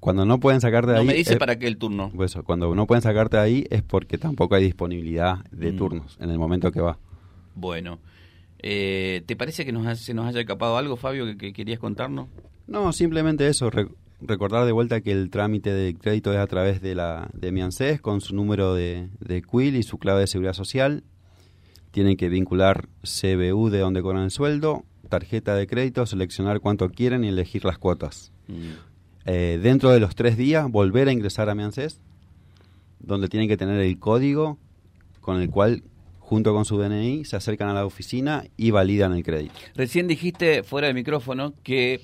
cuando 0.00 0.26
no 0.26 0.38
pueden 0.38 0.60
sacarte 0.60 0.90
de 0.90 0.96
No 0.96 1.00
ahí... 1.00 1.06
me 1.06 1.14
dice 1.14 1.32
es- 1.32 1.38
para 1.38 1.58
qué 1.58 1.66
el 1.66 1.78
turno. 1.78 2.10
por 2.14 2.26
eso, 2.26 2.44
cuando 2.44 2.74
no 2.74 2.86
pueden 2.86 3.00
sacarte 3.00 3.38
de 3.38 3.42
ahí 3.42 3.66
es 3.70 3.82
porque 3.82 4.18
tampoco 4.18 4.54
hay 4.54 4.64
disponibilidad 4.64 5.38
de 5.50 5.72
Mm. 5.72 5.76
turnos 5.78 6.18
en 6.20 6.28
el 6.28 6.38
momento 6.38 6.70
que 6.72 6.82
va. 6.82 6.98
Bueno, 7.54 8.00
eh, 8.58 9.22
¿te 9.24 9.34
parece 9.34 9.64
que 9.64 9.72
nos 9.72 9.98
se 9.98 10.12
nos 10.12 10.26
haya 10.26 10.40
escapado 10.40 10.76
algo, 10.76 10.96
Fabio, 10.96 11.24
que, 11.24 11.38
que 11.38 11.52
querías 11.54 11.78
contarnos? 11.78 12.28
No, 12.66 12.92
simplemente 12.92 13.48
eso, 13.48 13.70
re- 13.70 13.88
recordar 14.22 14.66
de 14.66 14.72
vuelta 14.72 15.00
que 15.00 15.12
el 15.12 15.30
trámite 15.30 15.72
de 15.72 15.94
crédito 15.94 16.32
es 16.32 16.38
a 16.38 16.46
través 16.46 16.80
de 16.80 16.94
la 16.94 17.30
de 17.32 17.52
mi 17.52 17.62
ANSES 17.62 18.00
con 18.00 18.20
su 18.20 18.34
número 18.34 18.74
de, 18.74 19.08
de 19.20 19.42
CUIL 19.42 19.76
y 19.76 19.82
su 19.82 19.98
clave 19.98 20.20
de 20.20 20.26
seguridad 20.26 20.54
social. 20.54 21.04
Tienen 21.90 22.16
que 22.16 22.28
vincular 22.28 22.88
CBU 23.02 23.70
de 23.70 23.78
donde 23.78 24.02
cobran 24.02 24.24
el 24.24 24.30
sueldo, 24.30 24.84
tarjeta 25.08 25.54
de 25.54 25.66
crédito, 25.66 26.06
seleccionar 26.06 26.60
cuánto 26.60 26.88
quieren 26.90 27.24
y 27.24 27.28
elegir 27.28 27.64
las 27.64 27.78
cuotas. 27.78 28.32
Eh, 29.26 29.58
dentro 29.62 29.90
de 29.90 30.00
los 30.00 30.14
tres 30.14 30.36
días, 30.36 30.70
volver 30.70 31.08
a 31.08 31.12
ingresar 31.12 31.50
a 31.50 31.54
mi 31.54 31.62
ANSES, 31.62 32.00
donde 33.00 33.28
tienen 33.28 33.48
que 33.48 33.56
tener 33.56 33.80
el 33.80 33.98
código 33.98 34.58
con 35.20 35.40
el 35.40 35.50
cual, 35.50 35.82
junto 36.18 36.54
con 36.54 36.64
su 36.64 36.78
DNI, 36.78 37.24
se 37.24 37.36
acercan 37.36 37.68
a 37.68 37.74
la 37.74 37.84
oficina 37.84 38.44
y 38.56 38.70
validan 38.70 39.12
el 39.12 39.22
crédito. 39.22 39.54
Recién 39.74 40.06
dijiste 40.06 40.62
fuera 40.62 40.86
del 40.86 40.94
micrófono 40.94 41.54
que 41.62 42.00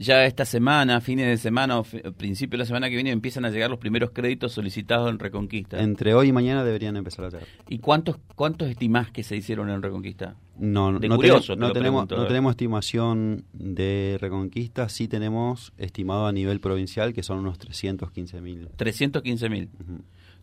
ya 0.00 0.24
esta 0.24 0.46
semana, 0.46 1.02
fines 1.02 1.26
de 1.26 1.36
semana 1.36 1.78
o 1.78 1.84
principio 2.16 2.56
de 2.56 2.62
la 2.62 2.64
semana 2.64 2.88
que 2.88 2.94
viene 2.94 3.10
empiezan 3.10 3.44
a 3.44 3.50
llegar 3.50 3.68
los 3.68 3.78
primeros 3.78 4.12
créditos 4.12 4.52
solicitados 4.52 5.10
en 5.10 5.18
Reconquista. 5.18 5.78
Entre 5.78 6.14
hoy 6.14 6.28
y 6.28 6.32
mañana 6.32 6.64
deberían 6.64 6.96
empezar 6.96 7.26
a 7.26 7.28
llegar. 7.28 7.46
¿Y 7.68 7.80
cuántos 7.80 8.16
cuántos 8.34 8.70
estimás 8.70 9.10
que 9.10 9.22
se 9.22 9.36
hicieron 9.36 9.68
en 9.68 9.82
Reconquista? 9.82 10.36
No, 10.56 10.98
De 10.98 11.06
no, 11.06 11.16
curioso 11.16 11.52
tenemos, 11.52 11.54
te 11.54 11.56
no, 11.56 11.72
tenemos, 11.72 12.06
pregunto, 12.06 12.16
no 12.16 12.24
eh. 12.24 12.28
tenemos 12.28 12.50
estimación 12.52 13.44
de 13.52 14.16
Reconquista, 14.18 14.88
sí 14.88 15.06
tenemos 15.06 15.74
estimado 15.76 16.26
a 16.26 16.32
nivel 16.32 16.60
provincial 16.60 17.12
que 17.12 17.22
son 17.22 17.40
unos 17.40 17.58
315 17.58 18.40
mil. 18.40 18.68
315 18.76 19.48
mil. 19.50 19.68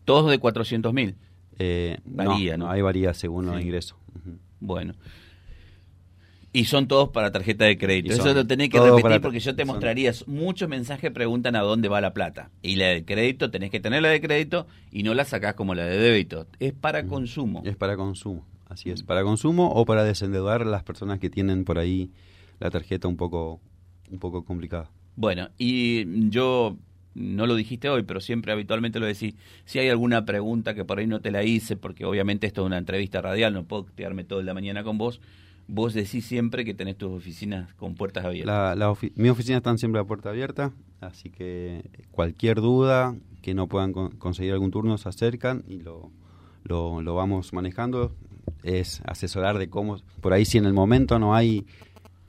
Todos 0.04 0.30
de 0.30 0.38
400 0.38 0.94
mil. 0.94 1.16
Eh, 1.58 1.98
Varía, 2.04 2.56
¿no? 2.56 2.70
Ahí 2.70 2.80
varía 2.80 3.12
según 3.12 3.46
los 3.46 3.60
ingresos. 3.60 3.98
Bueno. 4.60 4.94
Y 6.52 6.64
son 6.64 6.88
todos 6.88 7.10
para 7.10 7.30
tarjeta 7.30 7.66
de 7.66 7.76
crédito. 7.76 8.14
Eso 8.14 8.32
lo 8.32 8.46
tenés 8.46 8.70
que 8.70 8.78
repetir 8.80 9.02
para- 9.02 9.20
porque 9.20 9.38
yo 9.40 9.54
te 9.54 9.64
mostraría. 9.66 10.12
Muchos 10.26 10.68
mensajes 10.68 11.10
preguntan 11.12 11.56
a 11.56 11.60
dónde 11.60 11.88
va 11.88 12.00
la 12.00 12.14
plata. 12.14 12.50
Y 12.62 12.76
la 12.76 12.86
de 12.86 13.04
crédito, 13.04 13.50
tenés 13.50 13.70
que 13.70 13.80
tener 13.80 14.00
la 14.02 14.08
de 14.08 14.20
crédito 14.20 14.66
y 14.90 15.02
no 15.02 15.12
la 15.14 15.24
sacás 15.24 15.54
como 15.54 15.74
la 15.74 15.84
de 15.84 15.98
débito. 15.98 16.46
Es 16.58 16.72
para 16.72 17.06
consumo. 17.06 17.62
Es 17.66 17.76
para 17.76 17.96
consumo, 17.96 18.46
así 18.68 18.90
es. 18.90 19.02
Para 19.02 19.22
consumo 19.24 19.70
o 19.74 19.84
para 19.84 20.04
desendeudar 20.04 20.64
las 20.64 20.82
personas 20.84 21.18
que 21.18 21.28
tienen 21.28 21.64
por 21.64 21.78
ahí 21.78 22.10
la 22.60 22.70
tarjeta 22.70 23.08
un 23.08 23.16
poco, 23.18 23.60
un 24.10 24.18
poco 24.18 24.44
complicada. 24.44 24.90
Bueno, 25.16 25.50
y 25.58 26.28
yo 26.30 26.76
no 27.14 27.46
lo 27.46 27.56
dijiste 27.56 27.88
hoy, 27.90 28.04
pero 28.04 28.20
siempre 28.20 28.52
habitualmente 28.52 29.00
lo 29.00 29.06
decís. 29.06 29.34
Si 29.66 29.78
hay 29.80 29.88
alguna 29.90 30.24
pregunta 30.24 30.72
que 30.74 30.84
por 30.84 30.98
ahí 30.98 31.06
no 31.06 31.20
te 31.20 31.30
la 31.30 31.42
hice, 31.44 31.76
porque 31.76 32.04
obviamente 32.06 32.46
esto 32.46 32.62
es 32.62 32.66
una 32.66 32.78
entrevista 32.78 33.20
radial, 33.20 33.52
no 33.52 33.64
puedo 33.64 33.86
quedarme 33.94 34.24
toda 34.24 34.42
la 34.42 34.54
mañana 34.54 34.82
con 34.82 34.96
vos. 34.96 35.20
Vos 35.68 35.92
decís 35.92 36.24
siempre 36.24 36.64
que 36.64 36.72
tenés 36.74 36.96
tus 36.96 37.10
oficinas 37.12 37.72
con 37.74 37.94
puertas 37.94 38.24
abiertas. 38.24 38.54
La, 38.54 38.74
la 38.74 38.90
ofi- 38.90 39.12
mi 39.16 39.28
oficina 39.28 39.58
están 39.58 39.76
siempre 39.78 40.00
a 40.00 40.04
puerta 40.04 40.30
abierta, 40.30 40.72
así 41.00 41.28
que 41.30 41.82
cualquier 42.10 42.56
duda 42.62 43.14
que 43.42 43.54
no 43.54 43.66
puedan 43.68 43.92
con- 43.92 44.10
conseguir 44.12 44.52
algún 44.54 44.70
turno 44.70 44.96
se 44.96 45.08
acercan 45.10 45.64
y 45.68 45.80
lo, 45.80 46.10
lo, 46.64 47.02
lo 47.02 47.14
vamos 47.14 47.52
manejando. 47.52 48.12
Es 48.62 49.02
asesorar 49.04 49.58
de 49.58 49.68
cómo, 49.68 49.98
por 50.22 50.32
ahí 50.32 50.44
si 50.46 50.56
en 50.58 50.64
el 50.64 50.72
momento 50.72 51.18
no 51.18 51.34
hay 51.34 51.66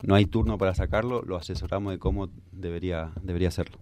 no 0.02 0.16
hay 0.16 0.26
turno 0.26 0.58
para 0.58 0.76
sacarlo, 0.76 1.24
lo 1.24 1.36
asesoramos 1.38 1.92
de 1.94 2.00
cómo 2.00 2.30
debería 2.52 3.12
debería 3.24 3.48
hacerlo. 3.48 3.80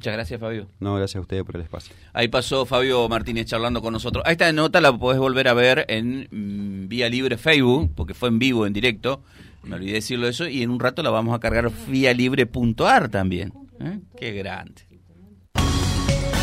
Muchas 0.00 0.14
gracias, 0.14 0.40
Fabio. 0.40 0.66
No, 0.80 0.94
gracias 0.94 1.16
a 1.16 1.20
ustedes 1.20 1.44
por 1.44 1.56
el 1.56 1.60
espacio. 1.60 1.94
Ahí 2.14 2.28
pasó 2.28 2.64
Fabio 2.64 3.06
Martínez 3.10 3.44
charlando 3.44 3.82
con 3.82 3.92
nosotros. 3.92 4.24
Esta 4.26 4.50
nota 4.50 4.80
la 4.80 4.96
podés 4.96 5.20
volver 5.20 5.46
a 5.46 5.52
ver 5.52 5.84
en 5.88 6.26
mm, 6.30 6.88
Vía 6.88 7.10
Libre 7.10 7.36
Facebook, 7.36 7.90
porque 7.94 8.14
fue 8.14 8.30
en 8.30 8.38
vivo, 8.38 8.66
en 8.66 8.72
directo. 8.72 9.22
Me 9.62 9.76
olvidé 9.76 9.92
decirlo 9.92 10.26
eso. 10.26 10.48
Y 10.48 10.62
en 10.62 10.70
un 10.70 10.80
rato 10.80 11.02
la 11.02 11.10
vamos 11.10 11.34
a 11.34 11.38
cargar 11.38 11.70
vía 11.86 12.14
libre.ar 12.14 13.10
también. 13.10 13.52
¿Eh? 13.78 13.98
Qué 14.18 14.32
grande 14.32 14.86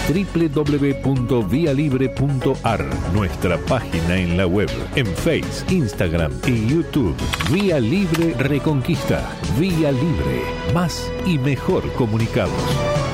www.vialibre.ar, 0.07 2.85
nuestra 3.13 3.57
página 3.57 4.17
en 4.17 4.37
la 4.37 4.45
web, 4.45 4.69
en 4.95 5.07
Face, 5.07 5.65
Instagram 5.69 6.31
y 6.45 6.67
YouTube. 6.67 7.15
Vía 7.51 7.79
Libre 7.79 8.35
Reconquista. 8.35 9.27
Vía 9.59 9.91
Libre. 9.91 10.43
Más 10.75 11.11
y 11.25 11.39
mejor 11.39 11.91
comunicados. 11.93 13.06